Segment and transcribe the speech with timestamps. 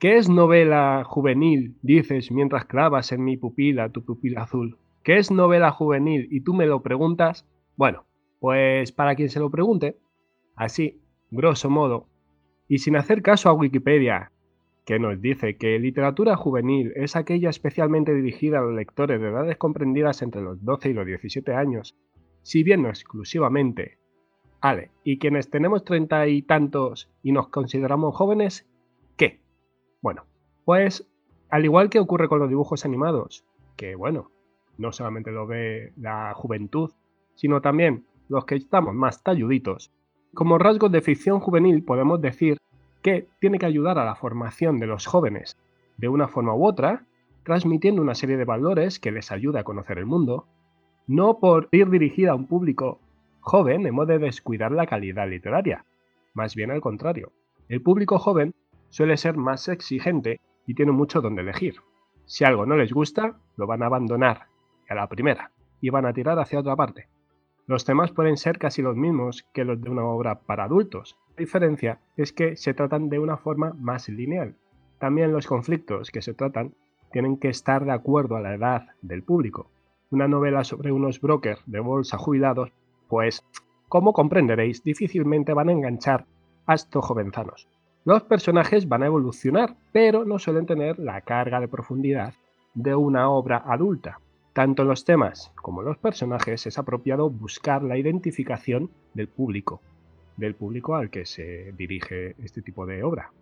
[0.00, 1.76] ¿Qué es novela juvenil?
[1.82, 4.78] Dices mientras clavas en mi pupila tu pupila azul.
[5.04, 6.26] ¿Qué es novela juvenil?
[6.30, 7.46] Y tú me lo preguntas.
[7.76, 8.06] Bueno,
[8.38, 9.98] pues para quien se lo pregunte,
[10.56, 12.06] así, grosso modo,
[12.66, 14.32] y sin hacer caso a Wikipedia,
[14.86, 19.58] que nos dice que literatura juvenil es aquella especialmente dirigida a los lectores de edades
[19.58, 21.94] comprendidas entre los 12 y los 17 años,
[22.40, 23.98] si bien no exclusivamente.
[24.62, 28.66] Vale, y quienes tenemos treinta y tantos y nos consideramos jóvenes,
[30.70, 31.04] pues
[31.48, 34.30] al igual que ocurre con los dibujos animados, que bueno,
[34.78, 36.92] no solamente lo ve la juventud,
[37.34, 39.90] sino también los que estamos más talluditos,
[40.32, 42.58] como rasgos de ficción juvenil podemos decir
[43.02, 45.58] que tiene que ayudar a la formación de los jóvenes
[45.96, 47.04] de una forma u otra,
[47.42, 50.46] transmitiendo una serie de valores que les ayuda a conocer el mundo,
[51.08, 53.00] no por ir dirigida a un público
[53.40, 55.84] joven hemos de descuidar la calidad literaria,
[56.32, 57.32] más bien al contrario.
[57.68, 58.54] El público joven
[58.90, 61.80] suele ser más exigente y tiene mucho donde elegir.
[62.26, 64.46] Si algo no les gusta, lo van a abandonar
[64.88, 67.08] a la primera y van a tirar hacia otra parte.
[67.66, 71.18] Los temas pueden ser casi los mismos que los de una obra para adultos.
[71.30, 74.54] La diferencia es que se tratan de una forma más lineal.
[75.00, 76.72] También los conflictos que se tratan
[77.10, 79.72] tienen que estar de acuerdo a la edad del público.
[80.12, 82.70] Una novela sobre unos brokers de bolsa jubilados,
[83.08, 83.44] pues,
[83.88, 86.26] como comprenderéis, difícilmente van a enganchar
[86.66, 87.68] a estos jovenzanos.
[88.06, 92.32] Los personajes van a evolucionar, pero no suelen tener la carga de profundidad
[92.72, 94.20] de una obra adulta.
[94.54, 99.82] Tanto los temas como los personajes es apropiado buscar la identificación del público,
[100.38, 103.32] del público al que se dirige este tipo de obra.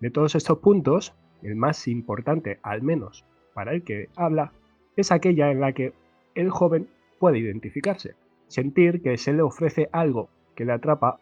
[0.00, 1.12] De todos estos puntos,
[1.42, 4.52] el más importante, al menos para el que habla,
[4.96, 5.94] es aquella en la que
[6.36, 8.14] el joven puede identificarse,
[8.46, 11.18] sentir que se le ofrece algo que le atrapa,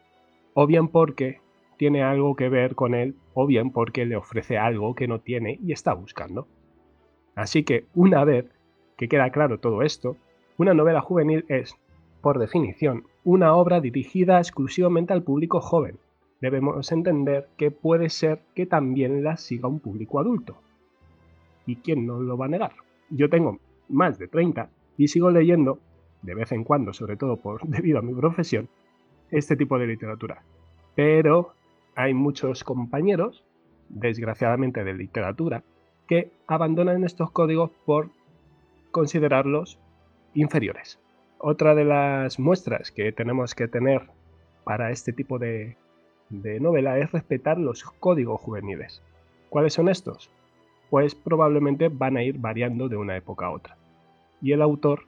[0.53, 1.41] o bien porque
[1.77, 5.59] tiene algo que ver con él o bien porque le ofrece algo que no tiene
[5.63, 6.47] y está buscando.
[7.35, 8.47] Así que una vez
[8.97, 10.17] que queda claro todo esto,
[10.57, 11.77] una novela juvenil es,
[12.21, 15.99] por definición, una obra dirigida exclusivamente al público joven.
[16.41, 20.57] Debemos entender que puede ser que también la siga un público adulto.
[21.67, 22.73] ¿Y quién no lo va a negar?
[23.11, 23.59] Yo tengo
[23.89, 25.79] más de 30 y sigo leyendo,
[26.23, 28.69] de vez en cuando, sobre todo por, debido a mi profesión,
[29.31, 30.43] este tipo de literatura.
[30.95, 31.55] Pero
[31.95, 33.45] hay muchos compañeros,
[33.89, 35.63] desgraciadamente de literatura,
[36.07, 38.11] que abandonan estos códigos por
[38.91, 39.79] considerarlos
[40.35, 40.99] inferiores.
[41.39, 44.11] Otra de las muestras que tenemos que tener
[44.65, 45.77] para este tipo de,
[46.31, 49.03] novela es respetar los códigos juveniles.
[49.51, 50.31] ¿Cuáles son estos?
[50.91, 53.77] Pues probablemente van a ir variando de una época a otra.
[54.41, 55.05] Y el autor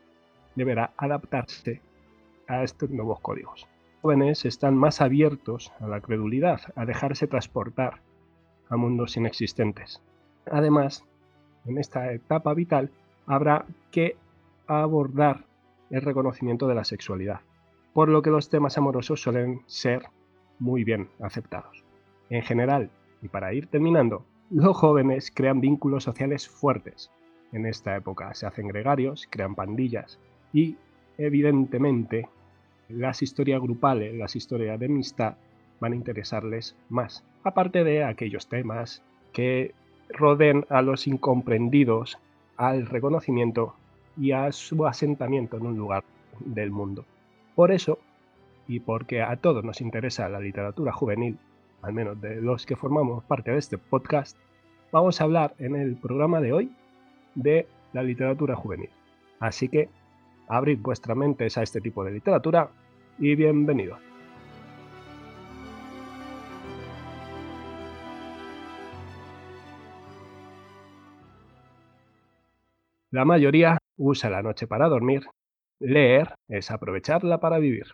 [0.54, 1.80] deberá adaptarse
[2.48, 3.66] a estos nuevos códigos
[4.44, 8.00] están más abiertos a la credulidad, a dejarse transportar
[8.68, 10.00] a mundos inexistentes.
[10.50, 11.04] Además,
[11.66, 12.90] en esta etapa vital
[13.26, 14.16] habrá que
[14.66, 15.44] abordar
[15.90, 17.40] el reconocimiento de la sexualidad,
[17.92, 20.06] por lo que los temas amorosos suelen ser
[20.58, 21.84] muy bien aceptados.
[22.30, 22.90] En general,
[23.22, 27.10] y para ir terminando, los jóvenes crean vínculos sociales fuertes.
[27.52, 30.18] En esta época se hacen gregarios, crean pandillas
[30.52, 30.76] y,
[31.18, 32.28] evidentemente,
[32.88, 35.36] las historias grupales, las historias de amistad,
[35.80, 39.02] van a interesarles más, aparte de aquellos temas
[39.32, 39.74] que
[40.08, 42.18] roden a los incomprendidos
[42.56, 43.74] al reconocimiento
[44.16, 46.04] y a su asentamiento en un lugar
[46.40, 47.04] del mundo.
[47.54, 47.98] Por eso,
[48.66, 51.38] y porque a todos nos interesa la literatura juvenil,
[51.82, 54.36] al menos de los que formamos parte de este podcast,
[54.90, 56.72] vamos a hablar en el programa de hoy
[57.34, 58.90] de la literatura juvenil.
[59.38, 59.88] Así que
[60.48, 62.70] abrid vuestra mente a este tipo de literatura
[63.18, 64.00] y bienvenidos.
[73.10, 75.26] La mayoría usa la noche para dormir,
[75.80, 77.86] leer es aprovecharla para vivir.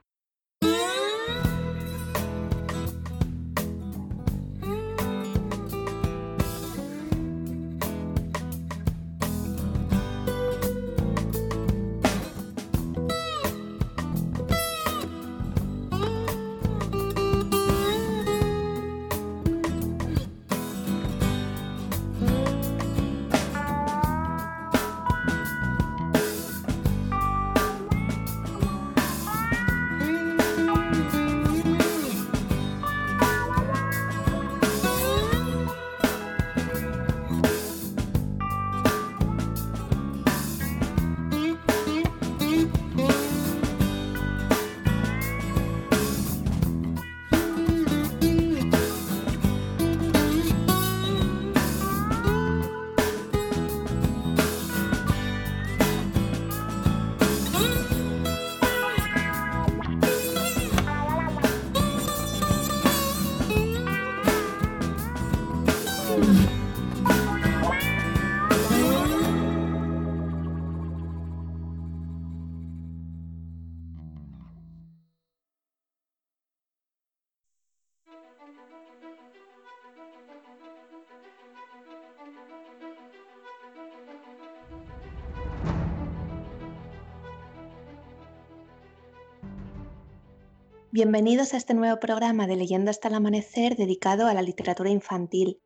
[91.04, 95.60] Bienvenidos a este nuevo programa de Leyendo hasta el amanecer dedicado a la literatura infantil.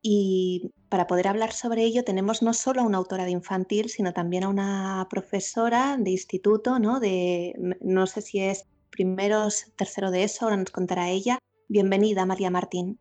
[0.00, 4.12] Y para poder hablar sobre ello tenemos no solo a una autora de infantil, sino
[4.12, 7.00] también a una profesora de instituto, ¿no?
[7.00, 11.40] De, no sé si es primeros, tercero de eso, ahora nos contará ella.
[11.66, 13.00] Bienvenida, María Martín.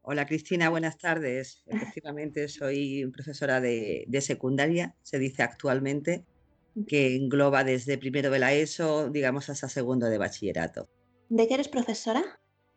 [0.00, 1.62] Hola Cristina, buenas tardes.
[1.66, 6.24] Efectivamente, soy profesora de, secundaria, se dice actualmente,
[6.88, 10.88] que engloba desde primero de la ESO, digamos, hasta segundo de bachillerato.
[11.34, 12.22] ¿De qué eres profesora?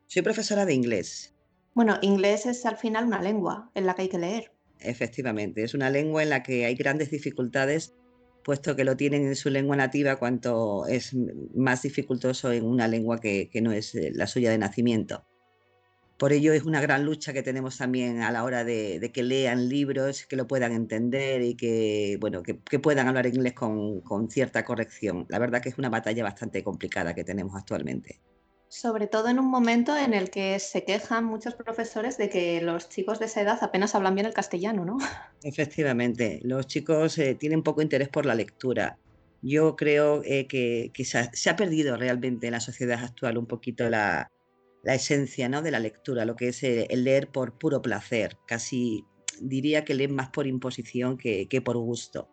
[0.07, 1.35] Soy profesora de inglés.
[1.73, 4.53] Bueno, inglés es al final una lengua en la que hay que leer.
[4.79, 7.95] Efectivamente, es una lengua en la que hay grandes dificultades,
[8.45, 11.13] puesto que lo tienen en su lengua nativa, cuanto es
[11.53, 15.25] más dificultoso en una lengua que no es eh, la suya de nacimiento.
[16.17, 19.67] Por ello es una gran lucha que tenemos también a la hora de, que lean
[19.67, 25.25] libros, que lo puedan entender y que, bueno, que, puedan hablar inglés con, cierta corrección.
[25.27, 28.21] La verdad que es una batalla bastante complicada que tenemos actualmente.
[28.75, 32.89] Sobre todo en un momento en el que se quejan muchos profesores de que los
[32.89, 34.97] chicos de esa edad apenas hablan bien el castellano, ¿no?
[35.43, 38.99] Efectivamente, los chicos eh, tienen poco interés por la lectura.
[39.41, 44.29] Yo creo eh, que, se ha perdido realmente en la sociedad actual un poquito la,
[44.83, 45.61] esencia ¿no?
[45.61, 48.35] de la lectura, lo que es eh, el leer por puro placer.
[48.45, 49.05] Casi
[49.39, 52.27] diría que leen más por imposición que, por gusto.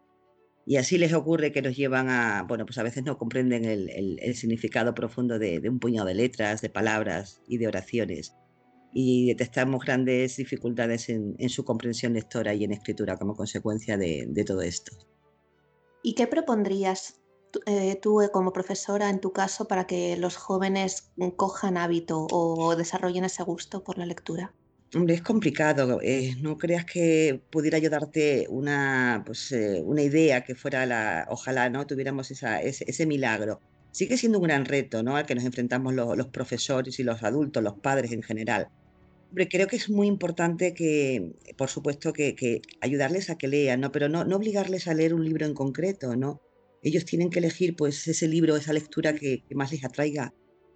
[0.65, 4.35] Y así les ocurre que nos llevan a, bueno, pues a veces no comprenden el,
[4.35, 8.37] significado profundo de, un puñado de letras, de palabras y de oraciones.
[8.93, 14.63] Y detectamos grandes dificultades en, su comprensión lectora y en escritura como consecuencia de, todo
[14.63, 14.97] esto.
[16.05, 17.21] ¿Y qué propondrías
[17.67, 22.77] eh, tú eh, como profesora, en tu caso, para que los jóvenes cojan hábito o
[22.77, 24.55] desarrollen ese gusto por la lectura?
[24.95, 26.01] Hombre, es complicado.
[26.03, 29.55] Eh, no creas que pudiera ayudarte una, pues,
[29.85, 33.61] una idea que fuera la, ojalá no tuviéramos ese, milagro.
[33.91, 35.17] Sigue siendo un gran reto, ¿no?
[35.17, 38.69] Al que nos enfrentamos los, profesores y los adultos, los padres en general.
[39.31, 43.93] Hombre, creo que es muy importante que, por supuesto, que, ayudarles a que lean, ¿no?
[43.93, 46.41] Pero no, no obligarles a leer un libro en concreto, ¿no?
[46.83, 50.35] ellos tienen que elegir pues ese libro, esa lectura que, más les atraiga,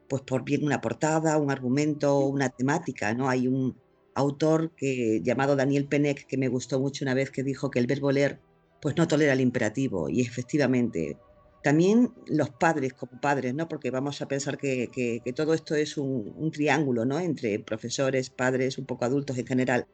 [0.08, 3.28] pues por bien una portada, un argumento, una temática, ¿no?
[3.28, 3.76] Hay un
[4.16, 7.86] autor que, llamado Daniel Penec que me gustó mucho una vez que dijo que el
[7.86, 8.40] verbo leer
[8.80, 11.16] pues no tolera el imperativo y efectivamente
[11.62, 13.68] también los padres como padres, ¿no?
[13.68, 17.18] Porque vamos a pensar que, todo esto es un, triángulo, ¿no?
[17.18, 19.86] Entre profesores, padres, un poco adultos en general.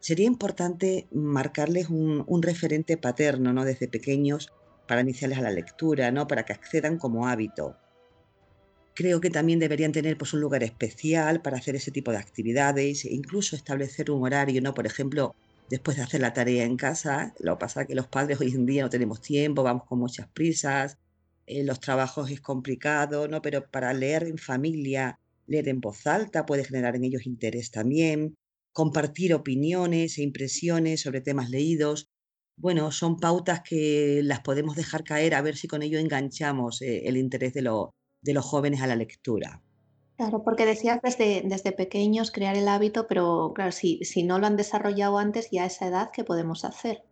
[0.00, 3.64] Sería importante marcarles un, un referente paterno, ¿no?
[3.64, 4.52] Desde pequeños,
[4.86, 6.26] para iniciarles a la lectura, ¿no?
[6.26, 7.76] para que accedan como hábito.
[8.94, 13.04] Creo que también deberían tener pues, un lugar especial para hacer ese tipo de actividades,
[13.04, 14.72] e incluso establecer un horario, ¿no?
[14.74, 15.34] Por ejemplo,
[15.68, 18.52] después de hacer la tarea en casa, lo que pasa es que los padres hoy
[18.52, 20.98] en día no tenemos tiempo, vamos con muchas prisas,
[21.46, 23.42] eh, los trabajos es complicado, ¿no?
[23.42, 28.36] Pero para leer en familia, leer en voz alta puede generar en ellos interés también,
[28.72, 32.08] compartir opiniones e impresiones sobre temas leídos,
[32.56, 37.02] bueno, son pautas que las podemos dejar caer a ver si con ello enganchamos eh,
[37.08, 37.62] el interés de,
[38.24, 39.62] de los jóvenes a la lectura.
[40.16, 44.46] Claro, porque decías desde, desde pequeños crear el hábito, pero claro, si, si no lo
[44.46, 47.02] han desarrollado antes y a esa edad, ¿qué podemos hacer?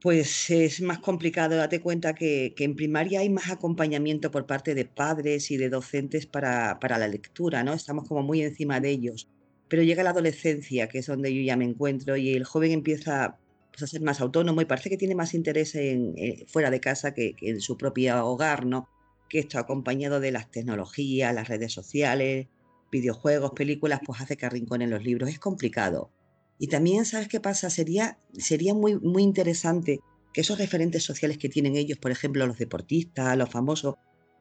[0.00, 4.74] Pues es más complicado, date cuenta que, que, en primaria hay más acompañamiento por parte
[4.74, 7.72] de padres y de docentes para, para, la lectura, ¿no?
[7.72, 9.28] Estamos como muy encima de ellos.
[9.68, 13.38] Pero llega la adolescencia, que es donde yo ya me encuentro, y el joven empieza
[13.70, 16.80] pues, a ser más autónomo y parece que tiene más interés en, eh, fuera de
[16.80, 18.88] casa que, en su propio hogar, ¿no?
[19.28, 22.48] Que esto acompañado de las tecnologías, las redes sociales,
[22.90, 25.28] videojuegos, películas, pues hace que en los libros.
[25.30, 26.10] Es complicado.
[26.58, 27.70] Y también, ¿sabes qué pasa?
[27.70, 30.00] Sería, sería muy, muy interesante
[30.32, 33.96] que esos referentes sociales que tienen ellos, por ejemplo, los deportistas, los famosos,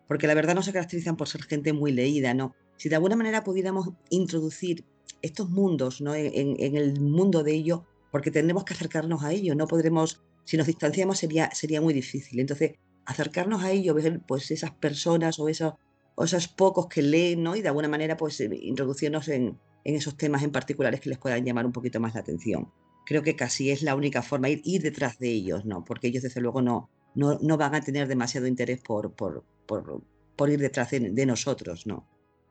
[0.07, 2.55] porque la verdad no se caracterizan por ser gente muy leída, ¿no?
[2.77, 4.83] Si de alguna manera pudiéramos introducir
[5.21, 6.13] estos mundos, ¿no?
[6.13, 10.67] En, el mundo de ellos, porque tendremos que acercarnos a ello, no podremos, si nos
[10.67, 12.39] distanciamos sería, sería muy difícil.
[12.39, 12.73] Entonces,
[13.05, 15.73] acercarnos a ello, ver pues esas personas o esos,
[16.17, 17.55] esos pocos que leen, ¿no?
[17.55, 21.45] Y de alguna manera, pues eh, introducirnos en, esos temas en particulares que les puedan
[21.45, 22.71] llamar un poquito más la atención.
[23.05, 25.85] Creo que casi es la única forma, ir, ir detrás de ellos, ¿no?
[25.85, 30.59] Porque ellos desde luego no, no, van a tener demasiado interés por, por, por, ir
[30.59, 32.07] detrás de, de nosotros, ¿no?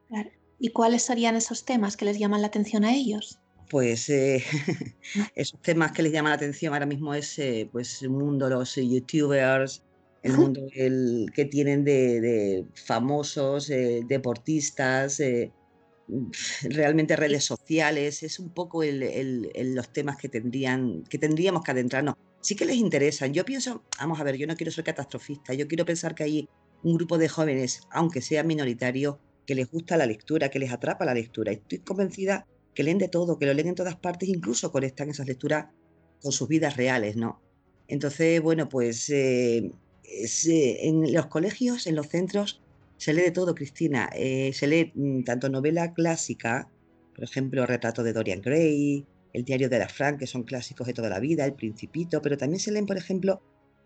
[0.09, 0.31] Claro.
[0.61, 3.41] ¿Y cuáles serían esos temas que les llaman la atención a ellos?
[3.69, 4.43] pues eh,
[5.35, 8.77] esos temas que les llaman la atención ahora mismo es eh, pues el mundo los
[8.77, 9.83] youtubers,
[10.25, 15.23] el mundo que tienen de, famosos, eh, deportistas,
[16.63, 22.15] realmente redes sociales, es un poco los temas que, tendrían, que tendríamos que adentrarnos.
[22.41, 23.33] Sí que les interesan.
[23.33, 26.49] Yo pienso, vamos a ver, yo no quiero ser catastrofista, yo quiero pensar que hay
[26.83, 31.05] un grupo de jóvenes, aunque sea minoritario, que les gusta la lectura, que les atrapa
[31.05, 31.53] la lectura.
[31.53, 35.27] Estoy convencida que leen de todo, que lo leen en todas partes, incluso conectan esas
[35.27, 35.67] lecturas
[36.23, 37.41] con sus vidas reales, ¿no?
[37.89, 39.71] Entonces, bueno, pues eh,
[40.05, 42.61] eh, en los colegios, en los centros,
[42.97, 44.11] se lee de todo, Cristina.
[44.15, 46.69] Eh, se lee mm, tanto novela clásica,
[47.15, 50.95] por ejemplo, Retrato de Dorian Gray, El diario de la Frank, que son clásicos de
[50.95, 53.43] toda la vida, El Principito, pero también se leen, por ejemplo,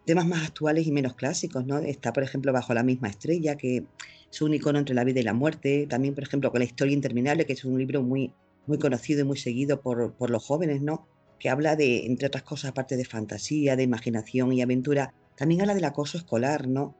[0.07, 1.79] temas más actuales y menos clásicos, ¿no?
[1.79, 3.85] Está, por ejemplo, Bajo la misma estrella, que
[4.31, 5.87] es un icono entre la vida y la muerte.
[5.89, 8.33] También, por ejemplo, con La historia interminable, que es un libro muy,
[8.67, 11.07] muy conocido y muy seguido por, por los jóvenes, ¿no?
[11.39, 15.75] Que habla de, entre otras cosas, aparte de fantasía, de imaginación y aventura, también habla
[15.75, 16.97] del acoso escolar, ¿no?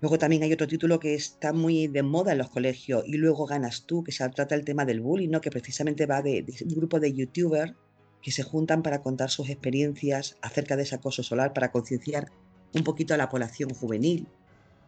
[0.00, 3.46] Luego también hay otro título que está muy de moda en los colegios y luego
[3.46, 5.40] ganas tú, que se trata el tema del bullying, ¿no?
[5.40, 7.74] que precisamente va de, un grupo de youtubers
[8.22, 12.32] que se juntan para contar sus experiencias acerca de ese acoso solar, para concienciar
[12.74, 14.26] un poquito a la población juvenil.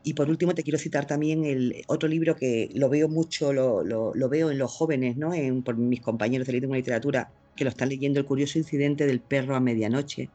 [0.02, 4.28] Y por último te quiero citar también el otro libro que lo veo mucho, lo,
[4.28, 5.32] veo en los jóvenes, ¿no?
[5.32, 9.54] En, por mis compañeros de literatura, que lo están leyendo, El curioso incidente del perro
[9.54, 10.30] a medianoche,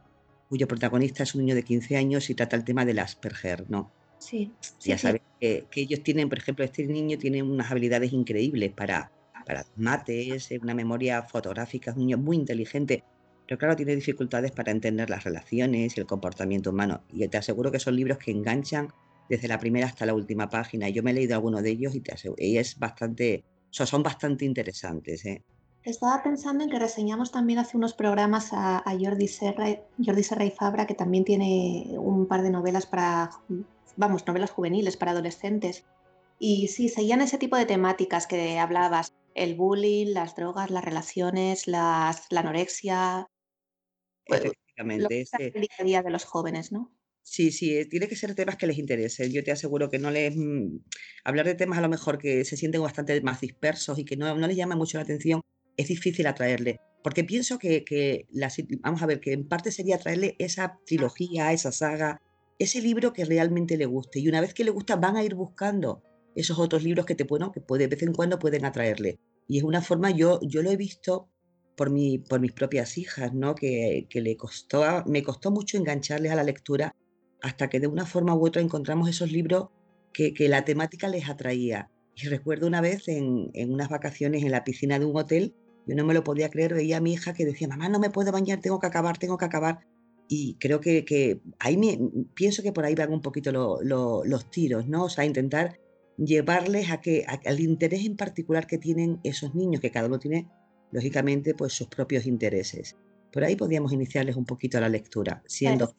[0.48, 3.92] cuyo protagonista es un niño de 15 años y trata el tema del Asperger, ¿no?
[4.18, 4.52] Sí.
[4.80, 9.12] ya sabes que, ellos tienen, por ejemplo, este niño tiene unas habilidades increíbles para,
[9.46, 13.04] para mates, una memoria fotográfica, es un niño muy inteligente,
[13.46, 17.04] pero claro, tiene dificultades para entender las relaciones y el comportamiento humano.
[17.12, 18.88] Y te aseguro que son libros que enganchan
[19.28, 20.88] desde la primera hasta la última página.
[20.88, 24.44] Yo me he leído alguno de ellos y, te aseguro, y es bastante, son bastante
[24.44, 25.24] interesantes.
[25.24, 25.42] ¿eh?
[25.88, 30.50] Estaba pensando en que reseñamos también hace unos programas a, Jordi, Serra, Jordi Serra y
[30.50, 33.30] Fabra, que también tiene un par de novelas para
[33.96, 35.86] vamos, novelas juveniles para adolescentes.
[36.38, 41.66] Y sí, seguían ese tipo de temáticas que hablabas, el bullying, las drogas, las relaciones,
[41.66, 43.26] las, la anorexia.
[44.26, 45.24] Efectivamente.
[45.38, 46.94] el día a día de los jóvenes, ¿no?
[47.22, 49.32] Sí, sí, eh, tiene que ser temas que les interesen.
[49.32, 50.36] Yo te aseguro que no les...
[50.36, 50.80] Mm,
[51.24, 54.34] hablar de temas a lo mejor que se sienten bastante más dispersos y que no,
[54.36, 55.40] no les llama mucho la atención,
[55.78, 56.80] es difícil atraerle.
[57.02, 58.26] Porque pienso que, que
[58.80, 62.20] vamos a ver, que en parte sería atraerle esa trilogía, esa saga,
[62.58, 64.18] ese libro que realmente le guste.
[64.20, 66.02] Y una vez que le gusta, van a ir buscando
[66.34, 69.18] esos otros libros que te bueno, que puede, de vez en cuando pueden atraerle.
[69.46, 71.28] Y es una forma, yo, yo lo he visto
[71.76, 73.54] por, mi, por mis propias hijas, ¿no?
[73.54, 76.94] Que, que le costó, me costó mucho engancharles a la lectura
[77.40, 79.68] hasta que de una forma u otra encontramos esos libros
[80.12, 81.90] que, que la temática les atraía.
[82.16, 85.54] Y recuerdo una vez en, en, unas vacaciones en la piscina de un hotel,
[85.88, 88.10] yo no me lo podía creer, veía a mi hija que decía, mamá, no me
[88.10, 89.80] puedo bañar, tengo que acabar, tengo que acabar
[90.28, 91.98] y creo que, que ahí me,
[92.34, 95.04] pienso que por ahí van un poquito los tiros, ¿no?
[95.04, 95.80] O sea, intentar
[96.18, 100.46] llevarles a que al interés en particular que tienen esos niños, que cada uno tiene,
[100.92, 102.96] lógicamente, pues sus propios intereses.
[103.32, 105.94] Por ahí podríamos iniciarles un poquito la lectura, siendo...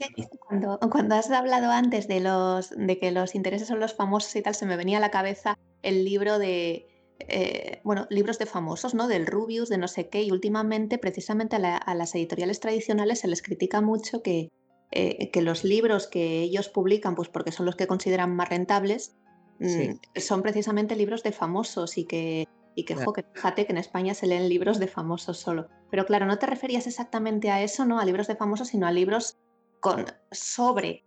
[0.48, 4.42] cuando, cuando has hablado antes de, los, de que los intereses son los famosos y
[4.42, 6.88] tal, se me venía a la cabeza el libro de
[7.28, 9.08] eh, bueno, libros de famosos, ¿no?
[9.08, 13.42] Del Rubius, de no sé qué, y últimamente precisamente a, las editoriales tradicionales se les
[13.42, 14.50] critica mucho que,
[14.92, 19.16] eh, que, los libros que ellos publican, pues porque son los que consideran más rentables,
[19.60, 24.28] mm, son precisamente libros de famosos y que, y que, fíjate que en España se
[24.28, 25.68] leen libros de famosos solo.
[25.92, 28.00] Pero claro, no te referías exactamente a eso, ¿no?
[28.00, 29.38] A libros de famosos, sino a libros
[29.82, 31.04] con sobre.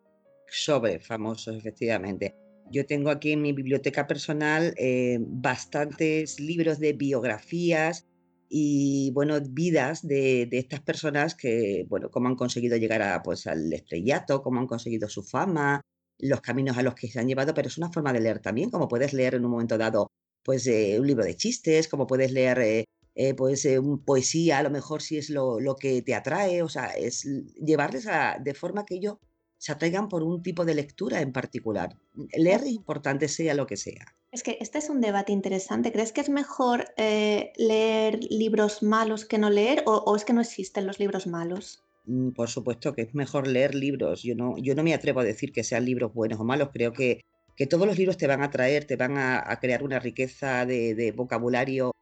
[0.49, 2.37] Sobre famosos, efectivamente.
[2.71, 8.07] Yo tengo aquí en mi biblioteca personal eh, bastantes libros de biografías
[8.49, 13.73] y, bueno, vidas de, estas personas que, bueno, cómo han conseguido llegar a, pues, al
[13.73, 15.81] estrellato, cómo han conseguido su fama,
[16.19, 18.71] los caminos a los que se han llevado, pero es una forma de leer también,
[18.71, 20.09] como puedes leer en un momento dado,
[20.42, 23.66] pues, eh, un libro de chistes, como puedes leer, eh, pues,
[24.04, 27.25] poesía, a lo mejor si es lo, lo, que te atrae, o sea, es
[27.57, 29.16] llevarles a, de forma que ellos
[29.62, 31.97] se atraigan por un tipo de lectura en particular.
[32.37, 34.04] Leer es importante, sea lo que sea.
[34.33, 35.92] Es que este es un debate interesante.
[35.92, 40.40] ¿Crees que es mejor eh, leer libros malos que no leer o, es que no
[40.40, 41.85] existen los libros malos?
[42.07, 44.25] Mm, por supuesto que es mejor leer libros.
[44.25, 46.71] Yo no, yo no me atrevo a decir que sean libros buenos o malos.
[46.73, 47.21] Creo que,
[47.57, 51.14] que todos los libros te van a traer, te van a, crear una riqueza de,
[51.16, 51.92] vocabulario,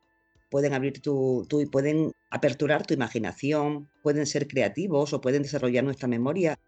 [0.50, 6.09] pueden abrir tu, tu, pueden aperturar tu imaginación, pueden ser creativos o pueden desarrollar nuestra
[6.09, 6.59] memoria.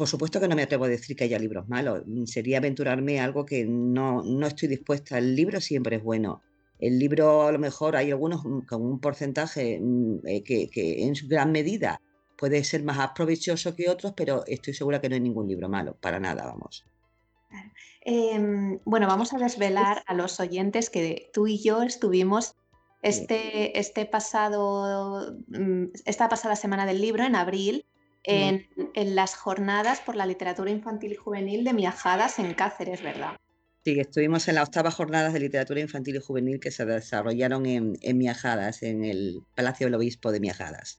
[0.00, 2.04] Por supuesto que no me atrevo a decir que haya libros malos.
[2.06, 5.18] Mm, sería aventurarme a algo que no, no estoy dispuesta.
[5.18, 6.40] El libro siempre es bueno.
[6.78, 11.04] El libro, a lo mejor, hay algunos mm, con un porcentaje mm, eh, que, que
[11.04, 12.00] en gran medida
[12.38, 15.94] puede ser más provechoso que otros, pero estoy segura que no hay ningún libro malo,
[16.00, 16.86] para nada, vamos.
[18.00, 22.54] Em, bueno, vamos a desvelar a los oyentes que tú y yo estuvimos
[23.02, 25.36] este, este pasado,
[26.06, 27.84] esta pasada semana del libro, en abril,
[28.24, 33.36] en, las jornadas por la literatura infantil y juvenil de Miajadas en Cáceres, ¿verdad?
[33.84, 37.96] Sí, estuvimos en las octavas jornadas de literatura infantil y juvenil que se desarrollaron en,
[38.02, 40.98] en Miajadas, en el Palacio del Obispo de Miajadas.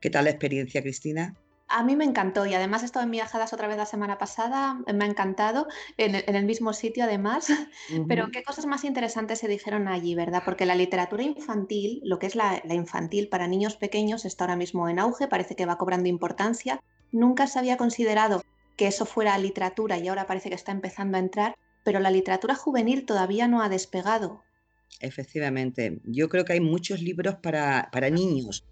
[0.00, 1.34] ¿Qué tal la experiencia, Cristina?
[1.72, 4.80] A mí me encantó y además he estado en viajadas otra vez la semana pasada,
[4.92, 7.46] me ha encantado, en el, mismo sitio además,
[8.08, 10.42] pero qué cosas más interesantes se dijeron allí, ¿verdad?
[10.44, 14.88] Porque la literatura infantil, lo que es la, infantil para niños pequeños, está ahora mismo
[14.88, 16.80] en auge, parece que va cobrando importancia.
[17.12, 18.42] Nunca se había considerado
[18.76, 22.56] que eso fuera literatura y ahora parece que está empezando a entrar, pero la literatura
[22.56, 24.42] juvenil todavía no ha despegado.
[24.98, 28.64] Efectivamente, yo creo que hay muchos libros para, para niños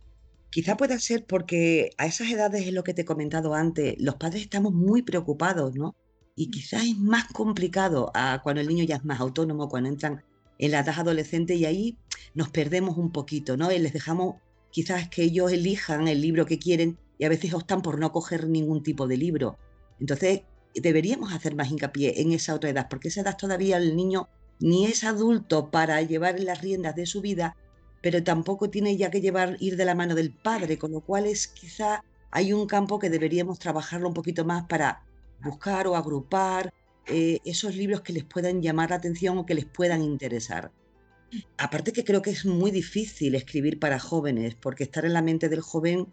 [0.50, 4.16] Quizá pueda ser porque a esas edades es lo que te he comentado antes, los
[4.16, 5.94] padres estamos muy preocupados, ¿no?
[6.34, 10.24] Y quizás es más complicado a cuando el niño ya es más autónomo, cuando entran
[10.58, 11.98] en la edad adolescente y ahí
[12.34, 13.70] nos perdemos un poquito, ¿no?
[13.70, 14.36] Y les dejamos
[14.70, 18.48] quizás que ellos elijan el libro que quieren y a veces optan por no coger
[18.48, 19.58] ningún tipo de libro.
[20.00, 20.42] Entonces,
[20.74, 24.28] deberíamos hacer más hincapié en esa otra edad, porque esa edad todavía el niño
[24.60, 27.56] ni es adulto para llevar las riendas de su vida,
[28.02, 31.26] pero tampoco tiene ya que llevar ir de la mano del padre, con lo cual
[31.26, 35.04] es quizá hay un campo que deberíamos trabajarlo un poquito más para
[35.42, 36.72] buscar o agrupar
[37.06, 40.70] eh, esos libros que les puedan llamar la atención o que les puedan interesar.
[41.56, 45.48] Aparte que creo que es muy difícil escribir para jóvenes, porque estar en la mente
[45.48, 46.06] del joven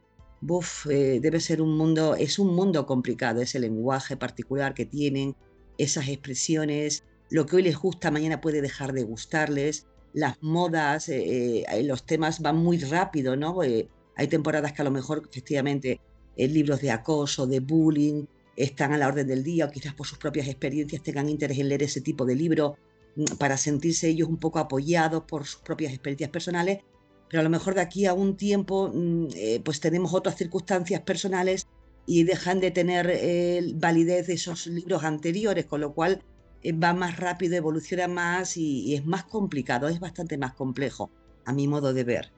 [0.90, 5.36] eh, debe ser un mundo, es un mundo complicado, ese lenguaje particular que tienen,
[5.78, 11.66] esas expresiones, lo que hoy les gusta mañana puede dejar de gustarles las modas, eh,
[11.70, 13.62] eh, los temas van muy rápido, ¿no?
[13.64, 16.00] Eh, hay temporadas que a lo mejor efectivamente
[16.38, 18.26] libros de acoso, de bullying,
[18.56, 21.68] están a la orden del día o quizás por sus propias experiencias tengan interés en
[21.68, 22.78] leer ese tipo de libro
[23.18, 26.80] mm, para sentirse ellos un poco apoyados por sus propias experiencias personales,
[27.30, 29.28] pero a lo mejor de aquí a un tiempo mm,
[29.66, 31.68] pues tenemos otras circunstancias personales
[32.06, 33.06] y dejan de tener
[33.76, 36.24] validez esos libros anteriores, con lo cual eh,
[36.74, 41.10] va más rápido, evoluciona más y, es más complicado, es bastante más complejo,
[41.46, 42.32] a mi modo de ver.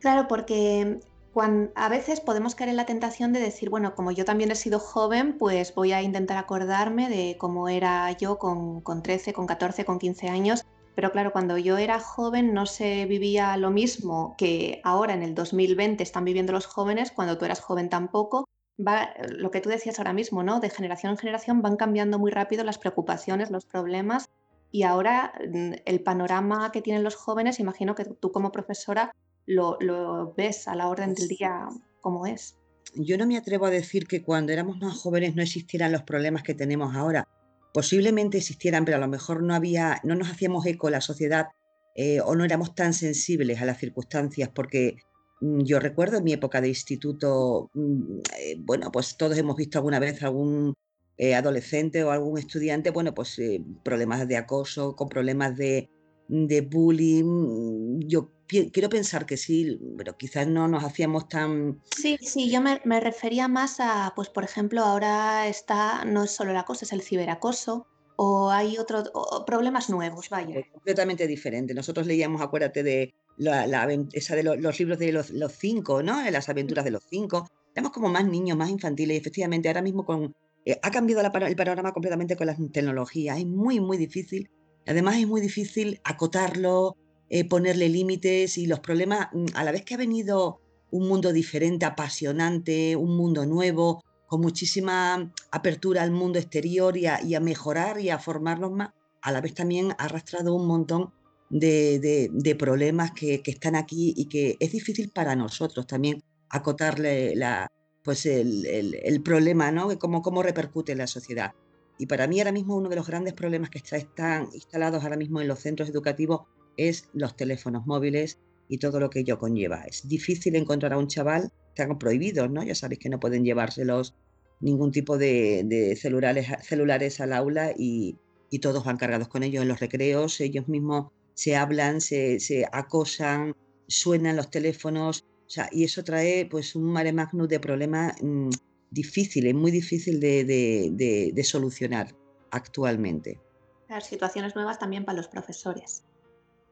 [0.00, 1.00] Claro, porque
[1.32, 4.54] cuando, a veces podemos caer en la tentación de decir, bueno, como yo también he
[4.54, 9.46] sido joven, pues voy a intentar acordarme de cómo era yo con, con 13, con
[9.46, 10.64] 14, con 15 años.
[10.94, 15.34] Pero claro, cuando yo era joven no se vivía lo mismo que ahora en el
[15.34, 19.98] 2020 están viviendo los jóvenes, cuando tú eras joven tampoco va, lo que tú decías
[19.98, 20.60] ahora mismo, ¿no?
[20.60, 24.28] De generación en generación van cambiando muy rápido las preocupaciones, los problemas
[24.70, 29.14] y ahora mm, el panorama que tienen los jóvenes, imagino que tú como profesora
[29.46, 31.68] lo, ves a la orden del día
[32.00, 32.56] como es.
[32.94, 36.42] Yo no me atrevo a decir que cuando éramos más jóvenes no existieran los problemas
[36.42, 37.26] que tenemos ahora.
[37.72, 41.48] Posiblemente existieran, pero a lo mejor no había, no nos hacíamos eco la sociedad
[41.94, 44.96] eh, o no éramos tan sensibles a las circunstancias, porque
[45.40, 49.98] yo recuerdo en mi época de instituto, mm, eh, bueno, pues todos hemos visto alguna
[49.98, 50.74] vez algún
[51.16, 55.90] eh, adolescente o algún estudiante, bueno, pues eh, problemas de acoso, con problemas de,
[56.28, 58.00] de bullying.
[58.06, 61.80] Yo quiero pensar que sí, pero quizás no nos hacíamos tan...
[61.96, 66.30] Sí, sí, yo me, me refería más a, pues por ejemplo, ahora está, no es
[66.30, 69.12] solo el acoso, es el ciberacoso, o hay otros
[69.46, 70.60] problemas nuevos, vaya.
[70.72, 71.72] completamente diferente.
[71.72, 76.28] Nosotros leíamos, acuérdate, de la, esa de los, libros de los, cinco, ¿no?
[76.30, 77.48] Las aventuras de los cinco.
[77.72, 81.56] Tenemos como más niños, más infantiles y efectivamente ahora mismo con, eh, ha cambiado el
[81.56, 83.38] panorama completamente con las tecnologías.
[83.38, 84.50] Es muy, muy difícil.
[84.86, 86.96] Además es muy difícil acotarlo,
[87.30, 91.32] eh, ponerle límites y los problemas, mm, a la vez que ha venido un mundo
[91.32, 97.40] diferente, apasionante, un mundo nuevo, con muchísima apertura al mundo exterior y a, y a
[97.40, 101.12] mejorar y a formarnos más, a la vez también ha arrastrado un montón
[101.50, 107.70] de, problemas que, están aquí y que es difícil para nosotros también acotarle la,
[108.02, 109.98] pues el, problema, ¿no?
[109.98, 111.52] Cómo, cómo repercute en la sociedad.
[111.98, 115.40] Y para mí ahora mismo uno de los grandes problemas que están instalados ahora mismo
[115.40, 116.42] en los centros educativos
[116.76, 119.82] es los teléfonos móviles y todo lo que ello conlleva.
[119.82, 122.62] Es difícil encontrar a un chaval, están prohibidos, ¿no?
[122.62, 124.14] Ya sabéis que no pueden llevárselos
[124.60, 128.16] ningún tipo de, celulares, celulares al aula y,
[128.62, 133.54] todos van cargados con ellos en los recreos, ellos mismos se hablan, se, acosan,
[133.86, 135.24] suenan los teléfonos,
[135.70, 138.50] y eso trae pues un mare magnum de problemas mmm,
[138.90, 142.12] difíciles, muy difícil de, solucionar
[142.50, 143.40] actualmente.
[143.88, 146.02] Las situaciones nuevas también para los profesores.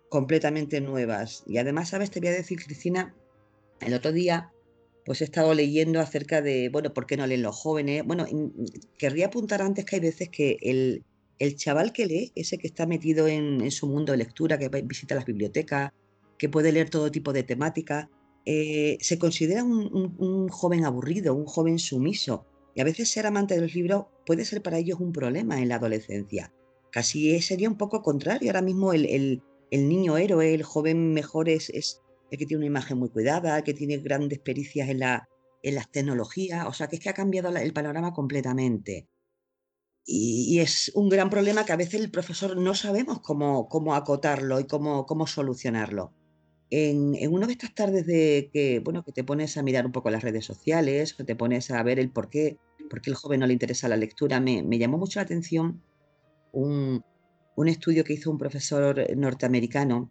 [0.09, 1.45] Completamente nuevas.
[1.47, 2.11] Y además, ¿sabes?
[2.11, 3.15] Te voy a decir, Cristina,
[3.81, 4.51] el otro día
[5.05, 8.05] pues he estado leyendo acerca de, bueno, ¿por qué no leen los jóvenes?
[8.05, 8.27] Bueno,
[8.99, 11.05] querría apuntar antes que hay veces que el,
[11.39, 15.15] el chaval que lee, ese que está metido en, su mundo de lectura, que visita
[15.15, 15.93] las bibliotecas,
[16.39, 18.09] que puede leer todo tipo de temáticas,
[18.45, 22.47] eh, se considera un, joven aburrido, un joven sumiso.
[22.75, 25.69] Y a veces ser amante de los libros puede ser para ellos un problema en
[25.69, 26.53] la adolescencia.
[26.91, 28.51] casi sería un poco contrario.
[28.51, 31.71] Ahora mismo el, niño héroe, el joven mejor es,
[32.31, 35.29] el que tiene una imagen muy cuidada, que tiene grandes pericias en, la,
[35.63, 36.67] en las tecnologías.
[36.67, 39.07] O sea, que es que ha cambiado el panorama completamente.
[40.09, 44.61] Y, es un gran problema que a veces el profesor no sabemos cómo, cómo acotarlo
[44.61, 46.13] y cómo, cómo solucionarlo.
[46.71, 49.93] En, en, una de estas tardes de que, bueno, que te pones a mirar un
[49.93, 52.57] poco las redes sociales, que te pones a ver el por qué,
[52.89, 55.83] por qué el joven no le interesa la lectura, me, llamó mucho la atención
[56.53, 57.03] un,
[57.57, 60.11] un, estudio que hizo un profesor norteamericano,